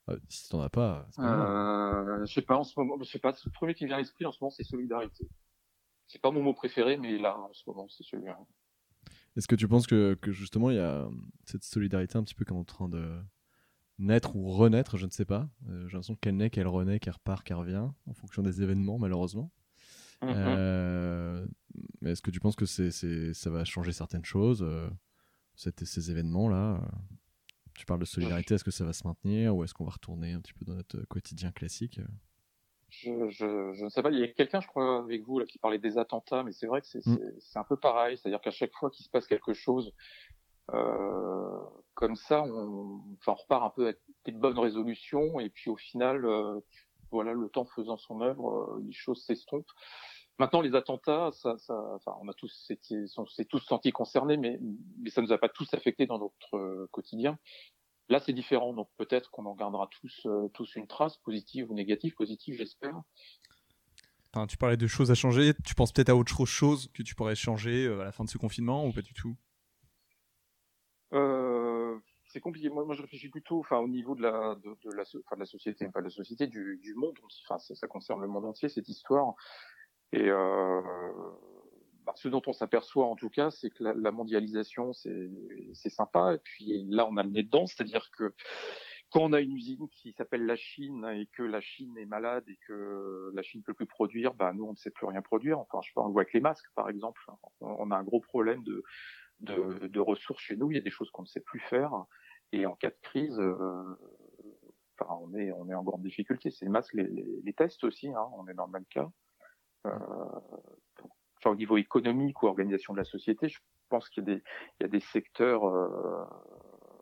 Ah, 0.07 0.15
si 0.27 0.49
t'en 0.49 0.61
as 0.61 0.69
pas. 0.69 1.07
Euh, 1.19 2.25
je 2.25 2.33
sais 2.33 2.41
pas 2.41 2.57
en 2.57 2.63
ce 2.63 2.77
moment. 2.77 2.97
Je 2.99 3.09
sais 3.09 3.19
pas. 3.19 3.33
Le 3.45 3.51
premier 3.51 3.73
qui 3.73 3.85
vient 3.85 3.95
à 3.95 3.99
l'esprit 3.99 4.25
en 4.25 4.31
ce 4.31 4.39
moment, 4.41 4.51
c'est 4.51 4.63
solidarité. 4.63 5.29
C'est 6.07 6.21
pas 6.21 6.31
mon 6.31 6.41
mot 6.41 6.53
préféré, 6.53 6.97
mais 6.97 7.17
là, 7.17 7.37
en 7.37 7.53
ce 7.53 7.63
moment, 7.67 7.87
c'est 7.89 8.03
celui-là. 8.03 8.37
Est-ce 9.35 9.47
que 9.47 9.55
tu 9.55 9.67
penses 9.67 9.87
que, 9.87 10.17
que, 10.21 10.31
justement 10.31 10.69
il 10.71 10.75
y 10.75 10.79
a 10.79 11.07
cette 11.45 11.63
solidarité 11.63 12.17
un 12.17 12.23
petit 12.23 12.35
peu 12.35 12.45
comme 12.45 12.57
en 12.57 12.63
train 12.63 12.89
de 12.89 13.17
naître 13.97 14.35
ou 14.35 14.49
renaître, 14.51 14.97
je 14.97 15.05
ne 15.05 15.11
sais 15.11 15.25
pas. 15.25 15.49
Euh, 15.69 15.87
J'ai 15.87 15.93
l'impression 15.93 16.15
qu'elle 16.15 16.37
naît, 16.37 16.49
qu'elle 16.49 16.67
renaît, 16.67 16.99
qu'elle 16.99 17.13
repart, 17.13 17.43
qu'elle 17.45 17.57
revient 17.57 17.87
en 18.05 18.13
fonction 18.13 18.41
des 18.41 18.61
événements 18.61 18.97
malheureusement. 18.99 19.51
Mm 20.21 20.27
-hmm. 20.27 20.33
euh, 20.35 21.47
Est-ce 22.05 22.21
que 22.21 22.31
tu 22.31 22.39
penses 22.39 22.55
que 22.55 22.65
c'est 22.65 23.33
ça 23.33 23.49
va 23.49 23.63
changer 23.65 23.91
certaines 23.91 24.25
choses, 24.25 24.61
euh, 24.63 24.89
ces 25.55 26.11
événements-là 26.11 26.81
Tu 27.73 27.85
parles 27.85 28.01
de 28.01 28.05
solidarité, 28.05 28.55
est-ce 28.55 28.63
que 28.63 28.71
ça 28.71 28.85
va 28.85 28.93
se 28.93 29.07
maintenir 29.07 29.55
ou 29.55 29.63
est-ce 29.63 29.73
qu'on 29.73 29.85
va 29.85 29.91
retourner 29.91 30.33
un 30.33 30.41
petit 30.41 30.53
peu 30.53 30.65
dans 30.65 30.75
notre 30.75 31.01
quotidien 31.05 31.51
classique 31.51 31.99
je, 32.91 33.29
je, 33.29 33.73
je, 33.73 33.85
ne 33.85 33.89
sais 33.89 34.03
pas, 34.03 34.11
il 34.11 34.19
y 34.19 34.23
a 34.23 34.27
quelqu'un, 34.27 34.59
je 34.59 34.67
crois, 34.67 34.99
avec 34.99 35.23
vous, 35.23 35.39
là, 35.39 35.45
qui 35.45 35.57
parlait 35.57 35.79
des 35.79 35.97
attentats, 35.97 36.43
mais 36.43 36.51
c'est 36.51 36.67
vrai 36.67 36.81
que 36.81 36.87
c'est 36.87 37.05
mm. 37.05 37.19
un 37.55 37.63
peu 37.63 37.77
pareil. 37.77 38.17
C'est-à-dire 38.17 38.41
qu'à 38.41 38.51
chaque 38.51 38.73
fois 38.73 38.89
qu'il 38.89 39.05
se 39.05 39.09
passe 39.09 39.27
quelque 39.27 39.53
chose 39.53 39.93
euh, 40.73 41.59
comme 41.93 42.15
ça, 42.15 42.43
on, 42.43 43.01
enfin, 43.19 43.33
on 43.33 43.35
repart 43.35 43.63
un 43.63 43.69
peu 43.69 43.83
avec 43.85 43.99
des 44.25 44.33
bonnes 44.33 44.59
résolutions, 44.59 45.39
et 45.39 45.49
puis 45.49 45.69
au 45.69 45.77
final, 45.77 46.25
euh, 46.25 46.59
voilà, 47.11 47.33
le 47.33 47.49
temps 47.49 47.65
faisant 47.65 47.97
son 47.97 48.21
œuvre, 48.21 48.49
euh, 48.49 48.83
les 48.85 48.93
choses 48.93 49.23
s'estompent. 49.25 49.71
Maintenant, 50.37 50.61
les 50.61 50.75
attentats, 50.75 51.29
ça, 51.33 51.57
ça, 51.57 51.75
enfin, 51.95 52.15
on 52.21 52.27
a 52.27 52.33
tous 52.33 52.51
s'est 52.67 53.45
tous 53.45 53.59
sentis 53.59 53.91
concernés, 53.91 54.37
mais, 54.37 54.59
mais 54.99 55.09
ça 55.09 55.21
nous 55.21 55.31
a 55.31 55.37
pas 55.37 55.49
tous 55.49 55.71
affectés 55.73 56.07
dans 56.07 56.19
notre 56.19 56.87
quotidien. 56.87 57.37
Là, 58.11 58.19
c'est 58.19 58.33
différent, 58.33 58.73
donc 58.73 58.89
peut-être 58.97 59.31
qu'on 59.31 59.45
en 59.45 59.55
gardera 59.55 59.87
tous, 59.87 60.25
euh, 60.25 60.47
tous 60.53 60.75
une 60.75 60.85
trace, 60.85 61.17
positive 61.17 61.71
ou 61.71 61.73
négative. 61.73 62.13
Positive, 62.13 62.55
j'espère. 62.57 63.01
Enfin, 64.33 64.47
tu 64.47 64.57
parlais 64.57 64.77
de 64.77 64.87
choses 64.87 65.11
à 65.11 65.15
changer. 65.15 65.53
Tu 65.65 65.75
penses 65.75 65.91
peut-être 65.91 66.09
à 66.09 66.15
autre 66.15 66.45
chose 66.45 66.89
que 66.93 67.03
tu 67.03 67.15
pourrais 67.15 67.35
changer 67.35 67.87
à 67.87 68.03
la 68.03 68.11
fin 68.11 68.23
de 68.23 68.29
ce 68.29 68.37
confinement 68.37 68.85
ou 68.85 68.93
pas 68.93 69.01
du 69.01 69.13
tout? 69.13 69.35
C'est 72.31 72.39
compliqué. 72.39 72.69
Moi, 72.69 72.85
moi, 72.85 72.95
je 72.95 73.01
réfléchis 73.01 73.27
plutôt, 73.27 73.59
enfin, 73.59 73.77
au 73.77 73.89
niveau 73.89 74.15
de 74.15 74.21
la, 74.21 74.55
de, 74.55 74.77
de 74.85 74.95
la, 74.95 75.03
enfin, 75.03 75.35
de 75.35 75.41
la 75.41 75.45
société, 75.45 75.87
pas 75.89 75.99
de 75.99 76.05
la 76.05 76.11
société, 76.11 76.47
du, 76.47 76.79
du 76.81 76.93
monde. 76.95 77.17
Enfin, 77.43 77.59
ça, 77.59 77.75
ça, 77.75 77.87
concerne 77.87 78.21
le 78.21 78.27
monde 78.27 78.45
entier 78.45 78.69
cette 78.69 78.87
histoire. 78.87 79.35
Et 80.13 80.29
euh, 80.29 80.81
bah, 82.05 82.13
ce 82.15 82.27
dont 82.27 82.41
on 82.47 82.53
s'aperçoit 82.53 83.05
en 83.05 83.15
tout 83.15 83.29
cas, 83.29 83.51
c'est 83.51 83.69
que 83.69 83.83
la, 83.83 84.11
mondialisation, 84.11 84.93
c'est 84.93 85.89
sympa. 85.89 86.35
Et 86.35 86.39
puis 86.39 86.85
là, 86.89 87.07
on 87.09 87.17
a 87.17 87.23
le 87.23 87.29
nez 87.29 87.43
dedans, 87.43 87.65
c'est-à-dire 87.65 88.09
que 88.17 88.33
quand 89.11 89.21
on 89.21 89.33
a 89.33 89.41
une 89.41 89.51
usine 89.51 89.89
qui 89.89 90.13
s'appelle 90.13 90.45
la 90.45 90.55
Chine 90.55 91.05
et 91.13 91.27
que 91.27 91.43
la 91.43 91.59
Chine 91.59 91.97
est 91.97 92.05
malade 92.05 92.45
et 92.47 92.57
que 92.65 93.29
la 93.33 93.41
Chine 93.41 93.61
peut 93.61 93.73
plus 93.73 93.85
produire, 93.85 94.33
bah 94.33 94.53
nous 94.53 94.63
on 94.63 94.71
ne 94.71 94.77
sait 94.77 94.91
plus 94.91 95.05
rien 95.05 95.21
produire. 95.21 95.59
Enfin, 95.59 95.79
je 95.83 95.89
sais 95.89 95.93
pas, 95.93 96.01
on 96.01 96.09
voit 96.09 96.21
avec 96.21 96.33
les 96.33 96.39
masques 96.39 96.69
par 96.75 96.89
exemple. 96.89 97.21
On 97.59 97.91
a 97.91 97.97
un 97.97 98.03
gros 98.03 98.21
problème 98.21 98.63
de 98.63 99.99
ressources 99.99 100.41
chez 100.41 100.55
nous. 100.55 100.71
Il 100.71 100.75
y 100.75 100.79
a 100.79 100.83
des 100.83 100.89
choses 100.89 101.11
qu'on 101.11 101.23
ne 101.23 101.27
sait 101.27 101.41
plus 101.41 101.59
faire. 101.59 101.91
Et 102.51 102.65
en 102.65 102.75
cas 102.75 102.89
de 102.89 102.97
crise, 103.01 103.39
euh, 103.39 103.83
on 105.09 105.33
est 105.35 105.51
en 105.51 105.83
grande 105.83 106.03
difficulté. 106.03 106.51
C'est 106.51 106.65
les 106.65 106.71
masques, 106.71 106.93
les, 106.93 107.53
tests 107.53 107.83
aussi. 107.83 108.09
Hein, 108.09 108.27
on 108.33 108.47
est 108.47 108.53
dans 108.53 108.65
le 108.65 108.71
même 108.71 108.85
cas. 108.85 109.09
Euh, 109.87 109.91
enfin, 111.41 111.51
au 111.51 111.55
niveau 111.55 111.77
économique 111.77 112.43
ou 112.43 112.47
organisation 112.47 112.93
de 112.93 112.99
la 112.99 113.05
société, 113.05 113.49
je 113.49 113.59
pense 113.89 114.09
qu'il 114.09 114.23
y 114.23 114.31
a 114.31 114.35
des 114.35 114.43
il 114.79 114.83
y 114.83 114.85
a 114.85 114.89
des 114.89 114.99
secteurs 114.99 115.67
euh, 115.67 116.23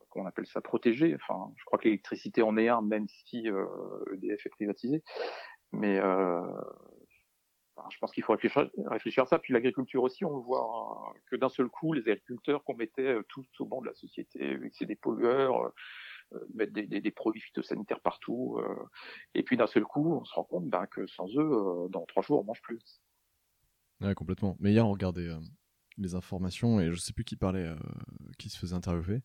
qu'on 0.10 0.26
appelle 0.26 0.48
ça 0.48 0.62
protégés. 0.62 1.16
Enfin, 1.16 1.52
je 1.58 1.64
crois 1.66 1.80
que 1.80 1.86
l'électricité 1.86 2.42
en 2.42 2.58
est 2.58 2.68
un, 2.70 2.82
même 2.82 3.08
si 3.08 3.50
euh, 3.50 3.66
EDF 4.14 4.46
est 4.46 4.50
privatisé. 4.50 5.04
Mais 5.72 6.00
euh, 6.00 6.42
je 7.90 7.98
pense 8.00 8.12
qu'il 8.12 8.24
faut 8.24 8.34
réfléchir, 8.34 9.24
à 9.24 9.26
ça. 9.26 9.40
Puis 9.40 9.54
l'agriculture 9.54 10.04
aussi, 10.04 10.26
on 10.26 10.40
voit 10.40 10.62
hein, 10.62 11.14
que 11.30 11.36
d'un 11.36 11.50
seul 11.50 11.70
coup, 11.70 11.94
les 11.94 12.02
agriculteurs 12.02 12.64
qu'on 12.64 12.76
mettait 12.76 13.16
euh, 13.16 13.24
tous 13.30 13.48
au 13.60 13.66
banc 13.66 13.82
de 13.82 13.88
la 13.88 13.94
société, 13.94 14.58
c'est 14.74 14.86
des 14.86 14.96
pollueurs, 14.96 15.66
euh, 15.66 15.70
euh, 16.34 16.46
mettre 16.54 16.74
des, 16.74 16.86
des, 16.86 17.02
des, 17.02 17.12
produits 17.12 17.42
phytosanitaires 17.42 18.02
partout, 18.02 18.58
euh, 18.60 18.88
et 19.34 19.44
puis 19.44 19.58
d'un 19.58 19.68
seul 19.68 19.84
coup, 19.84 20.14
on 20.22 20.26
se 20.26 20.34
rend 20.34 20.44
compte 20.44 20.68
ben, 20.68 20.86
que 20.88 21.08
sans 21.08 21.28
eux, 21.38 21.40
euh, 21.40 21.88
dans 21.90 22.06
trois 22.06 22.24
jours, 22.24 22.42
on 22.42 22.44
mange 22.44 22.62
plus. 22.62 23.02
Ouais, 24.02 24.16
complètement. 24.16 24.56
Mais 24.60 24.72
hier, 24.72 24.86
on 24.86 24.92
regardait 24.92 25.30
les 25.98 26.16
informations 26.16 26.80
et 26.80 26.92
je 26.92 26.96
sais 26.96 27.14
plus 27.14 27.26
qui 27.26 27.36
parlait, 27.36 27.74
qui 28.38 28.50
se 28.50 28.58
faisait 28.58 28.76
interviewer 28.76 29.22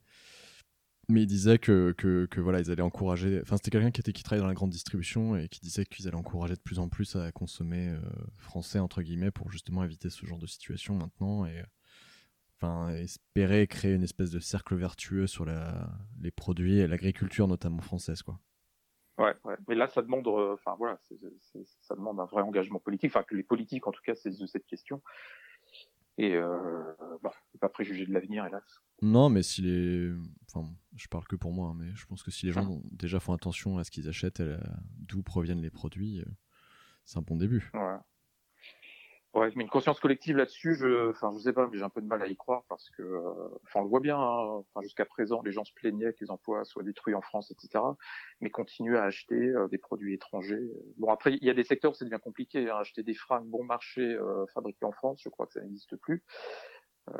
mais 1.09 1.23
il 1.23 1.26
disait 1.26 1.59
que, 1.59 1.95
voilà 2.38 2.61
ils 2.61 2.71
allaient 2.71 2.83
encourager 2.83 3.40
enfin 3.43 3.57
c'était 3.57 3.71
quelqu'un 3.71 3.90
qui 3.90 4.00
était 4.00 4.12
qui 4.12 4.23
travaillait 4.23 4.43
dans 4.43 4.49
la 4.49 4.54
grande 4.54 4.71
distribution 4.71 5.37
et 5.37 5.49
qui 5.49 5.61
disait 5.61 5.85
qu'ils 5.85 6.09
allaient 6.09 6.16
encourager 6.16 6.54
de 6.54 6.61
plus 6.61 6.78
en 6.78 6.88
plus 6.88 7.16
à 7.16 7.31
consommer 7.33 7.88
euh, 7.88 8.00
français 8.38 8.78
entre 8.78 9.02
guillemets 9.02 9.31
pour 9.31 9.50
justement 9.50 9.85
éviter 9.85 10.11
ce 10.11 10.25
genre 10.25 10.38
de 10.38 10.47
situation 10.47 10.95
maintenant 10.95 11.45
et 11.45 11.62
espérer 12.99 13.66
créer 13.66 13.93
une 13.93 14.04
espèce 14.04 14.31
de 14.31 14.40
cercle 14.40 14.75
vertueux 14.75 15.26
sur 15.26 15.45
les 15.45 16.31
produits 16.31 16.78
et 16.78 16.87
l'agriculture 16.87 17.47
notamment 17.47 17.83
française 17.83 18.23
quoi 18.23 18.40
ouais, 19.18 19.35
ouais 19.44 19.56
mais 19.68 19.75
là 19.75 19.88
ça 19.88 20.02
demande 20.02 20.26
euh, 20.26 20.54
enfin 20.54 20.75
voilà 20.78 20.97
c 20.99 21.14
est, 21.14 21.40
c 21.40 21.59
est, 21.61 21.68
ça 21.83 21.94
demande 21.94 22.21
un 22.21 22.25
vrai 22.26 22.42
engagement 22.42 22.78
politique 22.78 23.11
enfin 23.11 23.23
que 23.23 23.35
les 23.35 23.42
politiques 23.42 23.87
en 23.87 23.92
tout 23.92 24.02
cas 24.02 24.14
c'est 24.14 24.30
de 24.30 24.47
cette 24.47 24.66
question 24.66 25.02
et 26.16 26.35
euh, 26.37 26.94
bah, 27.23 27.33
pas 27.61 27.68
préjuger 27.68 28.06
de 28.06 28.12
l'avenir, 28.12 28.47
hélas. 28.47 28.62
Non, 29.02 29.28
mais 29.28 29.42
si 29.42 29.62
les. 29.62 30.12
Enfin, 30.49 30.68
je 30.94 31.09
parle 31.09 31.25
que 31.25 31.37
pour 31.37 31.52
moi, 31.52 31.71
hein, 31.71 31.76
mais 31.76 31.94
je 31.94 32.06
pense 32.06 32.23
que 32.23 32.30
si 32.30 32.47
les 32.47 32.52
gens 32.52 32.80
ah. 32.80 32.88
déjà 32.92 33.18
font 33.18 33.33
attention 33.33 33.78
à 33.78 33.85
ce 33.85 33.90
qu'ils 33.90 34.09
achètent, 34.09 34.42
d'où 34.97 35.23
proviennent 35.23 35.61
les 35.61 35.71
produits, 35.71 36.21
euh, 36.21 36.25
c'est 37.04 37.18
un 37.18 37.23
bon 37.23 37.37
début. 37.37 37.71
Ouais. 37.75 37.97
Ouais, 39.34 39.50
mais 39.56 39.64
une 39.64 39.70
conscience 39.70 39.98
collective 39.98 40.36
là-dessus, 40.36 40.76
je, 40.76 41.10
enfin, 41.10 41.32
je 41.34 41.40
sais 41.40 41.52
pas, 41.52 41.66
mais 41.66 41.76
j'ai 41.76 41.82
un 41.82 41.88
peu 41.88 42.00
de 42.00 42.06
mal 42.06 42.22
à 42.22 42.28
y 42.28 42.36
croire 42.36 42.62
parce 42.68 42.88
que, 42.90 43.02
euh, 43.02 43.48
enfin, 43.64 43.80
on 43.80 43.82
le 43.82 43.88
voit 43.88 43.98
bien. 43.98 44.16
Hein, 44.16 44.62
enfin, 44.62 44.80
jusqu'à 44.82 45.04
présent, 45.04 45.42
les 45.42 45.50
gens 45.50 45.64
se 45.64 45.72
plaignaient 45.74 46.12
que 46.12 46.20
les 46.20 46.30
emplois 46.30 46.64
soient 46.64 46.84
détruits 46.84 47.14
en 47.14 47.20
France, 47.20 47.50
etc. 47.50 47.82
Mais 48.40 48.50
continuent 48.50 48.96
à 48.96 49.02
acheter 49.02 49.34
euh, 49.34 49.66
des 49.66 49.78
produits 49.78 50.14
étrangers. 50.14 50.62
Bon, 50.98 51.10
après, 51.10 51.34
il 51.34 51.44
y 51.44 51.50
a 51.50 51.54
des 51.54 51.64
secteurs 51.64 51.90
où 51.90 51.94
c'est 51.94 52.08
bien 52.08 52.20
compliqué. 52.20 52.70
Hein, 52.70 52.76
acheter 52.76 53.02
des 53.02 53.14
fringues 53.14 53.46
bon 53.46 53.64
marché 53.64 54.02
euh, 54.02 54.46
fabriquées 54.54 54.84
en 54.84 54.92
France, 54.92 55.20
je 55.24 55.28
crois 55.28 55.46
que 55.46 55.54
ça 55.54 55.60
n'existe 55.62 55.96
plus. 55.96 56.22
Euh, 57.10 57.12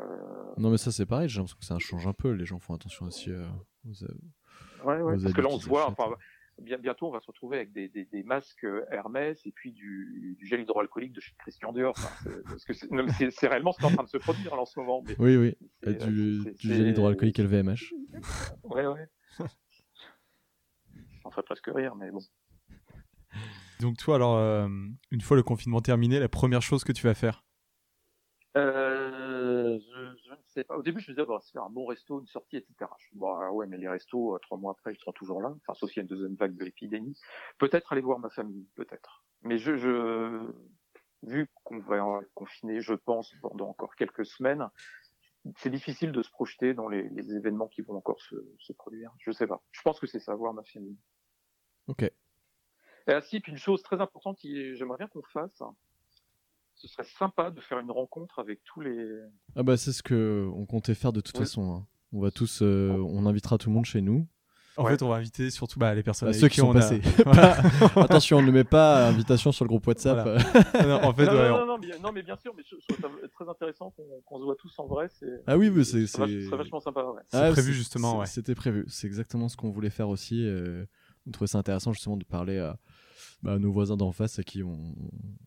non, 0.57 0.69
mais 0.69 0.77
ça 0.77 0.93
c'est 0.93 1.05
pareil. 1.05 1.27
J'ai 1.27 1.39
l'impression 1.39 1.57
que 1.59 1.65
ça 1.65 1.79
change 1.79 2.07
un 2.07 2.13
peu. 2.13 2.31
Les 2.31 2.45
gens 2.45 2.59
font 2.59 2.75
attention 2.75 3.07
aussi 3.07 3.31
aux. 3.33 4.85
Ouais, 4.85 5.01
ouais. 5.01 5.17
Parce 5.21 5.33
que 5.33 5.41
là, 5.41 5.49
on 5.49 5.59
se 5.59 5.67
voit. 5.67 5.89
Enfin, 5.89 6.15
bien, 6.61 6.77
bientôt, 6.77 7.07
on 7.07 7.11
va 7.11 7.19
se 7.19 7.27
retrouver 7.27 7.57
avec 7.57 7.71
des, 7.71 7.89
des, 7.89 8.05
des 8.05 8.23
masques 8.23 8.63
euh, 8.63 8.85
Hermès 8.91 9.45
et 9.45 9.51
puis 9.51 9.71
du, 9.71 10.35
du 10.39 10.45
gel 10.45 10.61
hydroalcoolique 10.61 11.13
de 11.13 11.21
chez 11.21 11.33
Christian 11.37 11.73
Dior. 11.73 11.93
Enfin, 11.97 12.31
parce 12.45 12.65
que 12.65 12.73
c'est 12.73 13.47
réellement 13.47 13.71
ce 13.71 13.79
qui 13.79 13.83
est 13.83 13.87
en 13.87 13.93
train 13.93 14.03
de 14.03 14.09
se 14.09 14.17
produire 14.17 14.53
en 14.53 14.65
ce 14.65 14.79
moment. 14.79 15.03
Mais 15.05 15.15
oui, 15.19 15.37
oui. 15.37 15.57
Et 15.83 15.93
du, 15.93 16.39
du 16.53 16.73
gel 16.73 16.87
hydroalcoolique 16.87 17.37
LVMH. 17.37 17.93
Ouais, 18.63 18.87
ouais. 18.87 19.07
Ça 19.37 19.45
en 21.25 21.31
ferait 21.31 21.43
presque 21.43 21.69
rire, 21.73 21.95
mais 21.95 22.11
bon. 22.11 22.19
Donc 23.79 23.97
toi, 23.97 24.15
alors, 24.15 24.37
euh, 24.37 24.67
une 25.11 25.21
fois 25.21 25.35
le 25.35 25.43
confinement 25.43 25.81
terminé, 25.81 26.19
la 26.19 26.29
première 26.29 26.61
chose 26.61 26.83
que 26.83 26.91
tu 26.91 27.05
vas 27.05 27.13
faire? 27.13 27.43
Euh, 28.55 29.77
je, 29.77 30.15
je, 30.23 30.31
ne 30.31 30.35
sais 30.37 30.43
pas. 30.63 30.77
Au 30.77 30.81
début, 30.81 30.99
je 30.99 31.11
me 31.11 31.15
disais, 31.15 31.25
bon, 31.25 31.39
c'est 31.41 31.57
un 31.57 31.69
bon 31.69 31.85
resto, 31.85 32.19
une 32.19 32.27
sortie, 32.27 32.57
etc. 32.57 32.73
Je 32.79 33.07
me 33.07 33.11
dis, 33.13 33.19
bon, 33.19 33.49
ouais, 33.49 33.67
mais 33.67 33.77
les 33.77 33.87
restos, 33.87 34.35
euh, 34.35 34.39
trois 34.39 34.57
mois 34.57 34.71
après, 34.71 34.93
ils 34.93 34.99
seront 34.99 35.11
toujours 35.11 35.41
là. 35.41 35.53
Enfin, 35.61 35.73
sauf 35.73 35.89
s'il 35.89 35.97
y 35.97 35.99
a 35.99 36.03
une 36.03 36.07
deuxième 36.07 36.35
vague 36.35 36.55
de 36.55 36.63
l'épidémie. 36.63 37.19
Peut-être 37.57 37.91
aller 37.91 38.01
voir 38.01 38.19
ma 38.19 38.29
famille, 38.29 38.67
peut-être. 38.75 39.23
Mais 39.41 39.57
je, 39.57 39.75
je 39.75 40.51
vu 41.23 41.49
qu'on 41.63 41.79
va 41.79 42.21
confiner, 42.33 42.81
je 42.81 42.93
pense, 42.93 43.33
pendant 43.41 43.69
encore 43.69 43.95
quelques 43.95 44.25
semaines, 44.25 44.69
c'est 45.57 45.69
difficile 45.69 46.11
de 46.11 46.23
se 46.23 46.29
projeter 46.29 46.73
dans 46.73 46.87
les, 46.87 47.09
les, 47.09 47.35
événements 47.35 47.67
qui 47.67 47.81
vont 47.81 47.95
encore 47.95 48.21
se, 48.21 48.35
se 48.59 48.73
produire. 48.73 49.11
Je 49.19 49.31
sais 49.31 49.47
pas. 49.47 49.61
Je 49.71 49.81
pense 49.81 49.99
que 49.99 50.07
c'est 50.07 50.19
ça, 50.19 50.33
voir 50.35 50.53
ma 50.53 50.63
famille. 50.63 50.97
Ok. 51.87 52.03
Et 53.07 53.13
ainsi, 53.13 53.39
puis 53.39 53.51
une 53.51 53.57
chose 53.57 53.83
très 53.83 54.01
importante, 54.01 54.39
j'aimerais 54.41 54.97
bien 54.97 55.07
qu'on 55.07 55.21
fasse, 55.21 55.61
ce 56.75 56.87
serait 56.87 57.07
sympa 57.17 57.51
de 57.51 57.61
faire 57.61 57.79
une 57.79 57.91
rencontre 57.91 58.39
avec 58.39 58.63
tous 58.63 58.81
les. 58.81 59.19
Ah 59.55 59.63
bah 59.63 59.77
c'est 59.77 59.93
ce 59.93 60.03
que 60.03 60.49
on 60.53 60.65
comptait 60.65 60.95
faire 60.95 61.13
de 61.13 61.21
toute 61.21 61.37
façon. 61.37 61.73
Hein. 61.73 61.87
On 62.13 62.21
va 62.21 62.31
tous, 62.31 62.61
euh, 62.61 62.91
on 63.09 63.25
invitera 63.25 63.57
tout 63.57 63.69
le 63.69 63.75
monde 63.75 63.85
chez 63.85 64.01
nous. 64.01 64.27
En 64.77 64.83
ouais. 64.83 64.91
fait, 64.91 65.03
on 65.03 65.09
va 65.09 65.15
inviter 65.15 65.49
surtout 65.51 65.79
bah, 65.79 65.95
les 65.95 66.03
personnes 66.03 66.29
bah, 66.29 66.33
ceux 66.33 66.49
qui, 66.49 66.55
qui 66.55 66.59
sont 66.59 66.73
passés. 66.73 67.01
A... 67.03 67.23
voilà. 67.25 67.63
Attention, 67.95 68.37
on 68.37 68.41
ne 68.41 68.51
met 68.51 68.65
pas 68.65 69.07
invitation 69.07 69.53
sur 69.53 69.63
le 69.63 69.69
groupe 69.69 69.87
WhatsApp. 69.87 70.21
Voilà. 70.23 70.87
non, 70.87 71.03
en 71.03 71.13
fait, 71.13 71.25
non, 71.25 71.31
ouais, 71.31 71.49
non, 71.49 71.65
non, 71.65 71.77
non, 72.03 72.11
mais 72.13 72.23
bien 72.23 72.35
sûr, 72.35 72.53
mais 72.57 72.63
je, 72.69 72.75
je 72.81 72.93
trouve 72.93 73.09
ça 73.09 73.27
très 73.33 73.49
intéressant 73.49 73.91
qu'on 73.91 74.03
qu 74.03 74.39
se 74.39 74.43
voit 74.43 74.55
tous 74.55 74.73
en 74.77 74.87
vrai. 74.87 75.07
Ah 75.47 75.57
oui, 75.57 75.69
mais 75.69 75.85
c'est 75.85 76.07
c'est 76.07 76.49
vachement 76.49 76.81
sympa. 76.81 77.03
Ouais. 77.03 77.21
C'est 77.29 77.37
ah, 77.37 77.51
prévu 77.51 77.73
justement. 77.73 78.19
Ouais. 78.19 78.25
C'était 78.25 78.55
prévu. 78.55 78.85
C'est 78.87 79.07
exactement 79.07 79.47
ce 79.47 79.55
qu'on 79.55 79.71
voulait 79.71 79.89
faire 79.89 80.09
aussi. 80.09 80.45
Euh, 80.45 80.85
on 81.25 81.31
trouvait 81.31 81.47
ça 81.47 81.57
intéressant 81.57 81.93
justement 81.93 82.17
de 82.17 82.25
parler 82.25 82.59
à 82.59 82.77
bah, 83.43 83.59
nos 83.59 83.71
voisins 83.71 83.97
d'en 83.97 84.11
face 84.11 84.39
à 84.39 84.43
qui 84.43 84.63
on 84.63 84.95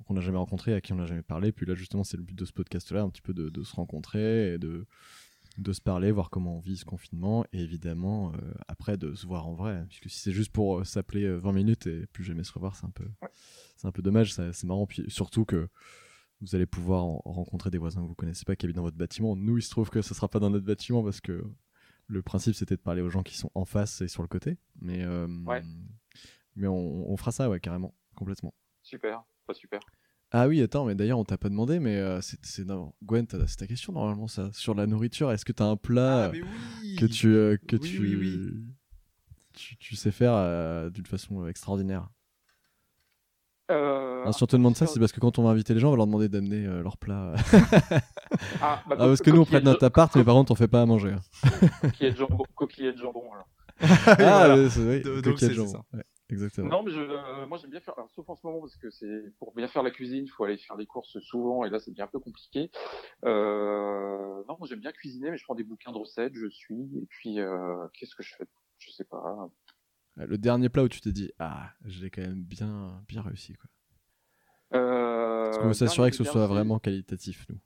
qu'on 0.06 0.14
n'a 0.14 0.20
jamais 0.20 0.38
rencontré, 0.38 0.72
à 0.72 0.80
qui 0.80 0.92
on 0.92 0.96
n'a 0.96 1.06
jamais 1.06 1.22
parlé. 1.22 1.52
Puis 1.52 1.66
là, 1.66 1.74
justement, 1.74 2.02
c'est 2.02 2.16
le 2.16 2.22
but 2.22 2.36
de 2.36 2.44
ce 2.46 2.52
podcast-là, 2.52 3.02
un 3.02 3.10
petit 3.10 3.20
peu 3.20 3.34
de, 3.34 3.50
de, 3.50 3.62
se 3.62 3.74
rencontrer 3.76 4.54
et 4.54 4.58
de, 4.58 4.86
de 5.58 5.72
se 5.72 5.82
parler, 5.82 6.10
voir 6.12 6.30
comment 6.30 6.56
on 6.56 6.60
vit 6.60 6.78
ce 6.78 6.86
confinement, 6.86 7.44
et 7.52 7.60
évidemment, 7.60 8.32
euh, 8.32 8.54
après, 8.68 8.96
de 8.96 9.14
se 9.14 9.26
voir 9.26 9.46
en 9.46 9.54
vrai. 9.54 9.84
Puisque 9.88 10.08
si 10.08 10.20
c'est 10.20 10.32
juste 10.32 10.50
pour 10.50 10.78
euh, 10.78 10.84
s'appeler 10.84 11.30
20 11.30 11.52
minutes 11.52 11.86
et 11.86 12.06
plus 12.06 12.24
jamais 12.24 12.42
se 12.42 12.52
revoir, 12.52 12.74
c'est 12.74 12.86
un 12.86 12.90
peu, 12.90 13.04
c'est 13.76 13.86
un 13.86 13.92
peu 13.92 14.00
dommage. 14.00 14.32
C'est 14.32 14.64
marrant. 14.64 14.86
Puis 14.86 15.04
surtout 15.08 15.44
que 15.44 15.68
vous 16.40 16.54
allez 16.54 16.66
pouvoir 16.66 17.04
rencontrer 17.24 17.70
des 17.70 17.78
voisins 17.78 18.00
que 18.00 18.06
vous 18.06 18.14
connaissez 18.14 18.44
pas 18.44 18.56
qui 18.56 18.66
habitent 18.66 18.76
dans 18.76 18.82
votre 18.82 18.96
bâtiment. 18.96 19.36
Nous, 19.36 19.58
il 19.58 19.62
se 19.62 19.70
trouve 19.70 19.90
que 19.90 20.02
ce 20.02 20.14
sera 20.14 20.28
pas 20.28 20.38
dans 20.38 20.50
notre 20.50 20.64
bâtiment 20.64 21.02
parce 21.02 21.20
que 21.20 21.44
le 22.06 22.22
principe 22.22 22.54
c'était 22.54 22.76
de 22.76 22.80
parler 22.80 23.02
aux 23.02 23.10
gens 23.10 23.22
qui 23.22 23.36
sont 23.36 23.50
en 23.54 23.64
face 23.64 24.00
et 24.00 24.08
sur 24.08 24.22
le 24.22 24.28
côté. 24.28 24.56
Mais 24.80 25.02
euh, 25.02 25.26
ouais. 25.44 25.62
Mais 26.58 26.66
on, 26.66 27.10
on, 27.10 27.16
fera 27.16 27.32
ça, 27.32 27.48
ouais, 27.48 27.60
carrément, 27.60 27.94
complètement. 28.14 28.52
Super, 28.82 29.22
pas 29.46 29.54
super. 29.54 29.80
Ah 30.30 30.46
oui, 30.46 30.60
attends, 30.60 30.84
mais 30.84 30.94
d'ailleurs, 30.94 31.18
on 31.18 31.24
t'a 31.24 31.38
pas 31.38 31.48
demandé, 31.48 31.78
mais 31.78 31.96
euh, 31.96 32.20
c'est 32.20 32.66
Gwen, 33.02 33.26
c'est 33.30 33.56
ta 33.56 33.66
question 33.66 33.94
normalement, 33.94 34.28
ça, 34.28 34.50
sur 34.52 34.74
la 34.74 34.86
nourriture. 34.86 35.32
Est-ce 35.32 35.44
que 35.44 35.52
t'as 35.52 35.64
un 35.64 35.76
plat 35.76 36.26
ah, 36.26 36.30
oui 36.30 36.96
que 36.96 37.06
tu 37.06 37.28
euh, 37.28 37.56
que 37.56 37.76
oui, 37.76 37.88
tu, 37.88 38.16
oui, 38.16 38.52
tu, 39.54 39.76
tu 39.78 39.96
sais 39.96 40.10
faire 40.10 40.34
euh, 40.34 40.90
d'une 40.90 41.06
façon 41.06 41.46
extraordinaire? 41.46 42.10
Euh, 43.70 44.22
Alors, 44.22 44.34
si 44.34 44.42
on 44.42 44.46
te 44.46 44.56
demande 44.56 44.76
ça, 44.76 44.86
c'est 44.86 44.98
parce 44.98 45.12
que 45.12 45.20
quand 45.20 45.38
on 45.38 45.42
va 45.42 45.50
inviter 45.50 45.74
les 45.74 45.80
gens, 45.80 45.88
on 45.88 45.90
va 45.92 45.98
leur 45.98 46.06
demander 46.06 46.28
d'amener 46.28 46.64
euh, 46.66 46.82
leur 46.82 46.96
plat. 46.96 47.34
ah, 48.62 48.82
bah, 48.88 48.96
ah, 48.98 49.06
parce 49.06 49.20
que 49.20 49.30
nous, 49.30 49.42
on 49.42 49.44
prête 49.44 49.64
notre 49.64 49.84
appart, 49.84 50.14
mais 50.16 50.24
par 50.24 50.34
contre, 50.34 50.52
on 50.52 50.54
fait 50.54 50.68
pas 50.68 50.82
à 50.82 50.86
manger. 50.86 51.14
coquillette 51.82 52.14
de 52.14 52.18
jambon, 52.18 52.44
coquillette 52.54 52.96
de 52.96 53.00
jambon 53.00 53.24
alors. 53.32 53.48
ah, 53.80 54.14
voilà. 54.16 54.70
c'est 54.70 54.80
oui, 54.80 55.02
de 55.02 55.52
jambon. 55.52 55.84
Ouais. 55.92 56.02
Exactement. 56.30 56.68
Non, 56.68 56.82
mais 56.82 56.90
je, 56.90 57.00
euh, 57.00 57.46
moi 57.46 57.56
j'aime 57.58 57.70
bien 57.70 57.80
faire, 57.80 57.94
alors, 57.96 58.10
sauf 58.10 58.28
en 58.28 58.36
ce 58.36 58.46
moment 58.46 58.60
parce 58.60 58.76
que 58.76 58.90
c'est 58.90 59.32
pour 59.38 59.54
bien 59.54 59.66
faire 59.66 59.82
la 59.82 59.90
cuisine, 59.90 60.24
il 60.24 60.28
faut 60.28 60.44
aller 60.44 60.58
faire 60.58 60.76
des 60.76 60.86
courses 60.86 61.18
souvent 61.20 61.64
et 61.64 61.70
là 61.70 61.78
c'est 61.78 61.90
bien 61.92 62.04
un 62.04 62.08
peu 62.08 62.20
compliqué. 62.20 62.70
Euh, 63.24 64.42
non, 64.48 64.56
moi 64.58 64.68
j'aime 64.68 64.80
bien 64.80 64.92
cuisiner, 64.92 65.30
mais 65.30 65.38
je 65.38 65.44
prends 65.44 65.54
des 65.54 65.64
bouquins 65.64 65.92
de 65.92 65.98
recettes, 65.98 66.34
je 66.34 66.48
suis 66.48 66.98
et 67.00 67.06
puis 67.06 67.40
euh, 67.40 67.86
qu'est-ce 67.94 68.14
que 68.14 68.22
je 68.22 68.34
fais? 68.34 68.44
Je 68.78 68.90
sais 68.90 69.04
pas. 69.04 69.48
Le 70.16 70.36
dernier 70.36 70.68
plat 70.68 70.82
où 70.82 70.88
tu 70.88 71.00
t'es 71.00 71.12
dit 71.12 71.32
ah, 71.38 71.70
je 71.84 72.02
l'ai 72.02 72.10
quand 72.10 72.22
même 72.22 72.42
bien 72.42 73.02
bien 73.08 73.22
réussi 73.22 73.54
quoi. 73.54 73.70
Parce 75.44 75.58
qu'on 75.58 75.68
veut 75.68 75.72
s'assurer 75.74 76.10
que 76.10 76.16
ce 76.16 76.24
soit 76.24 76.46
vraiment 76.46 76.78
qualitatif, 76.78 77.46
nous. 77.48 77.58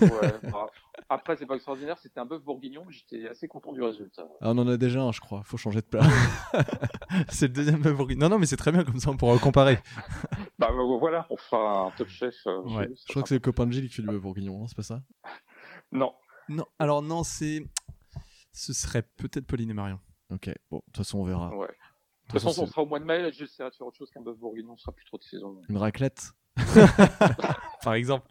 Ouais, 0.00 0.32
bah, 0.42 0.66
après, 1.08 1.36
c'est 1.36 1.46
pas 1.46 1.54
extraordinaire, 1.54 1.98
c'était 1.98 2.20
un 2.20 2.24
bœuf 2.26 2.42
bourguignon, 2.42 2.84
j'étais 2.88 3.28
assez 3.28 3.48
content 3.48 3.72
du 3.72 3.82
résultat. 3.82 4.26
Ah, 4.40 4.50
on 4.50 4.58
en 4.58 4.66
a 4.68 4.76
déjà 4.76 5.02
un, 5.02 5.12
je 5.12 5.20
crois. 5.20 5.42
Faut 5.44 5.56
changer 5.56 5.80
de 5.80 5.86
plat. 5.86 6.02
c'est 7.28 7.48
le 7.48 7.52
deuxième 7.52 7.80
bœuf 7.82 7.96
bourguignon. 7.96 8.20
Non, 8.28 8.30
non, 8.30 8.38
mais 8.38 8.46
c'est 8.46 8.56
très 8.56 8.72
bien 8.72 8.84
comme 8.84 8.98
ça, 9.00 9.10
on 9.10 9.16
pourra 9.16 9.38
comparer. 9.38 9.78
Bah 10.58 10.70
euh, 10.72 10.98
voilà, 10.98 11.26
on 11.28 11.36
fera 11.36 11.86
un 11.88 11.90
top 11.90 12.08
chef. 12.08 12.34
euh, 12.46 12.62
Ouais, 12.62 12.88
Je 13.06 13.12
crois 13.12 13.22
que 13.22 13.28
c'est 13.28 13.34
le 13.34 13.40
copain 13.40 13.66
de 13.66 13.72
Gilles 13.72 13.88
qui 13.88 13.94
fait 13.96 14.02
du 14.02 14.08
bœuf 14.08 14.22
bourguignon, 14.22 14.62
hein, 14.62 14.66
c'est 14.68 14.76
pas 14.76 14.82
ça? 14.82 15.02
Non, 15.92 16.14
Non, 16.48 16.64
alors 16.78 17.02
non, 17.02 17.22
c'est. 17.24 17.62
Ce 18.52 18.72
serait 18.72 19.02
peut-être 19.02 19.46
Pauline 19.46 19.68
et 19.68 19.74
Marion. 19.74 20.00
Ok, 20.32 20.48
bon, 20.70 20.78
de 20.78 20.82
toute 20.86 20.96
façon, 20.96 21.18
on 21.18 21.24
verra. 21.24 21.54
ouais. 21.54 21.66
De 21.68 22.32
toute 22.32 22.40
façon, 22.42 22.62
on 22.62 22.66
sera 22.66 22.82
au 22.82 22.86
mois 22.86 22.98
de 22.98 23.04
mai, 23.04 23.30
j'essaierai 23.32 23.68
de 23.70 23.74
faire 23.76 23.86
autre 23.86 23.98
chose 23.98 24.10
qu'un 24.10 24.22
bœuf 24.22 24.36
bourguignon, 24.38 24.76
ce 24.78 24.82
sera 24.84 24.92
plus 24.92 25.04
trop 25.04 25.18
de 25.18 25.22
saison, 25.24 25.60
Une 25.68 25.76
raclette? 25.76 26.32
Par 27.82 27.94
exemple. 27.94 28.26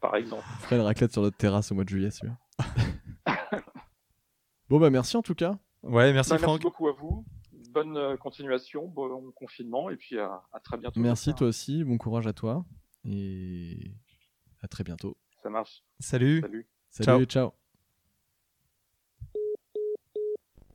par 0.00 0.16
exemple. 0.16 0.42
On 0.46 0.60
ferait 0.62 0.76
une 0.76 0.82
raclette 0.82 1.12
sur 1.12 1.22
notre 1.22 1.36
terrasse 1.36 1.70
au 1.70 1.74
mois 1.74 1.84
de 1.84 1.88
juillet, 1.88 2.10
c'est 2.10 2.24
bien. 2.26 2.38
bon, 4.68 4.78
bah 4.80 4.90
merci 4.90 5.16
en 5.16 5.22
tout 5.22 5.34
cas. 5.34 5.58
Ouais, 5.82 6.12
merci 6.12 6.30
Bah, 6.30 6.38
Franck. 6.38 6.50
merci 6.52 6.62
beaucoup 6.62 6.88
à 6.88 6.92
vous. 6.92 7.24
Bonne 7.70 7.96
euh, 7.96 8.16
continuation, 8.16 8.86
bon 8.86 9.30
confinement, 9.32 9.90
et 9.90 9.96
puis 9.96 10.18
à, 10.18 10.42
à 10.52 10.60
très 10.60 10.76
bientôt. 10.78 11.00
Merci 11.00 11.34
toi 11.34 11.48
aussi, 11.48 11.82
bon 11.84 11.98
courage 11.98 12.26
à 12.26 12.32
toi. 12.32 12.64
Et 13.04 13.92
à 14.62 14.68
très 14.68 14.84
bientôt. 14.84 15.16
Ça 15.42 15.50
marche. 15.50 15.82
Salut. 15.98 16.40
Salut. 16.40 16.68
Salut, 16.90 17.24
ciao. 17.26 17.63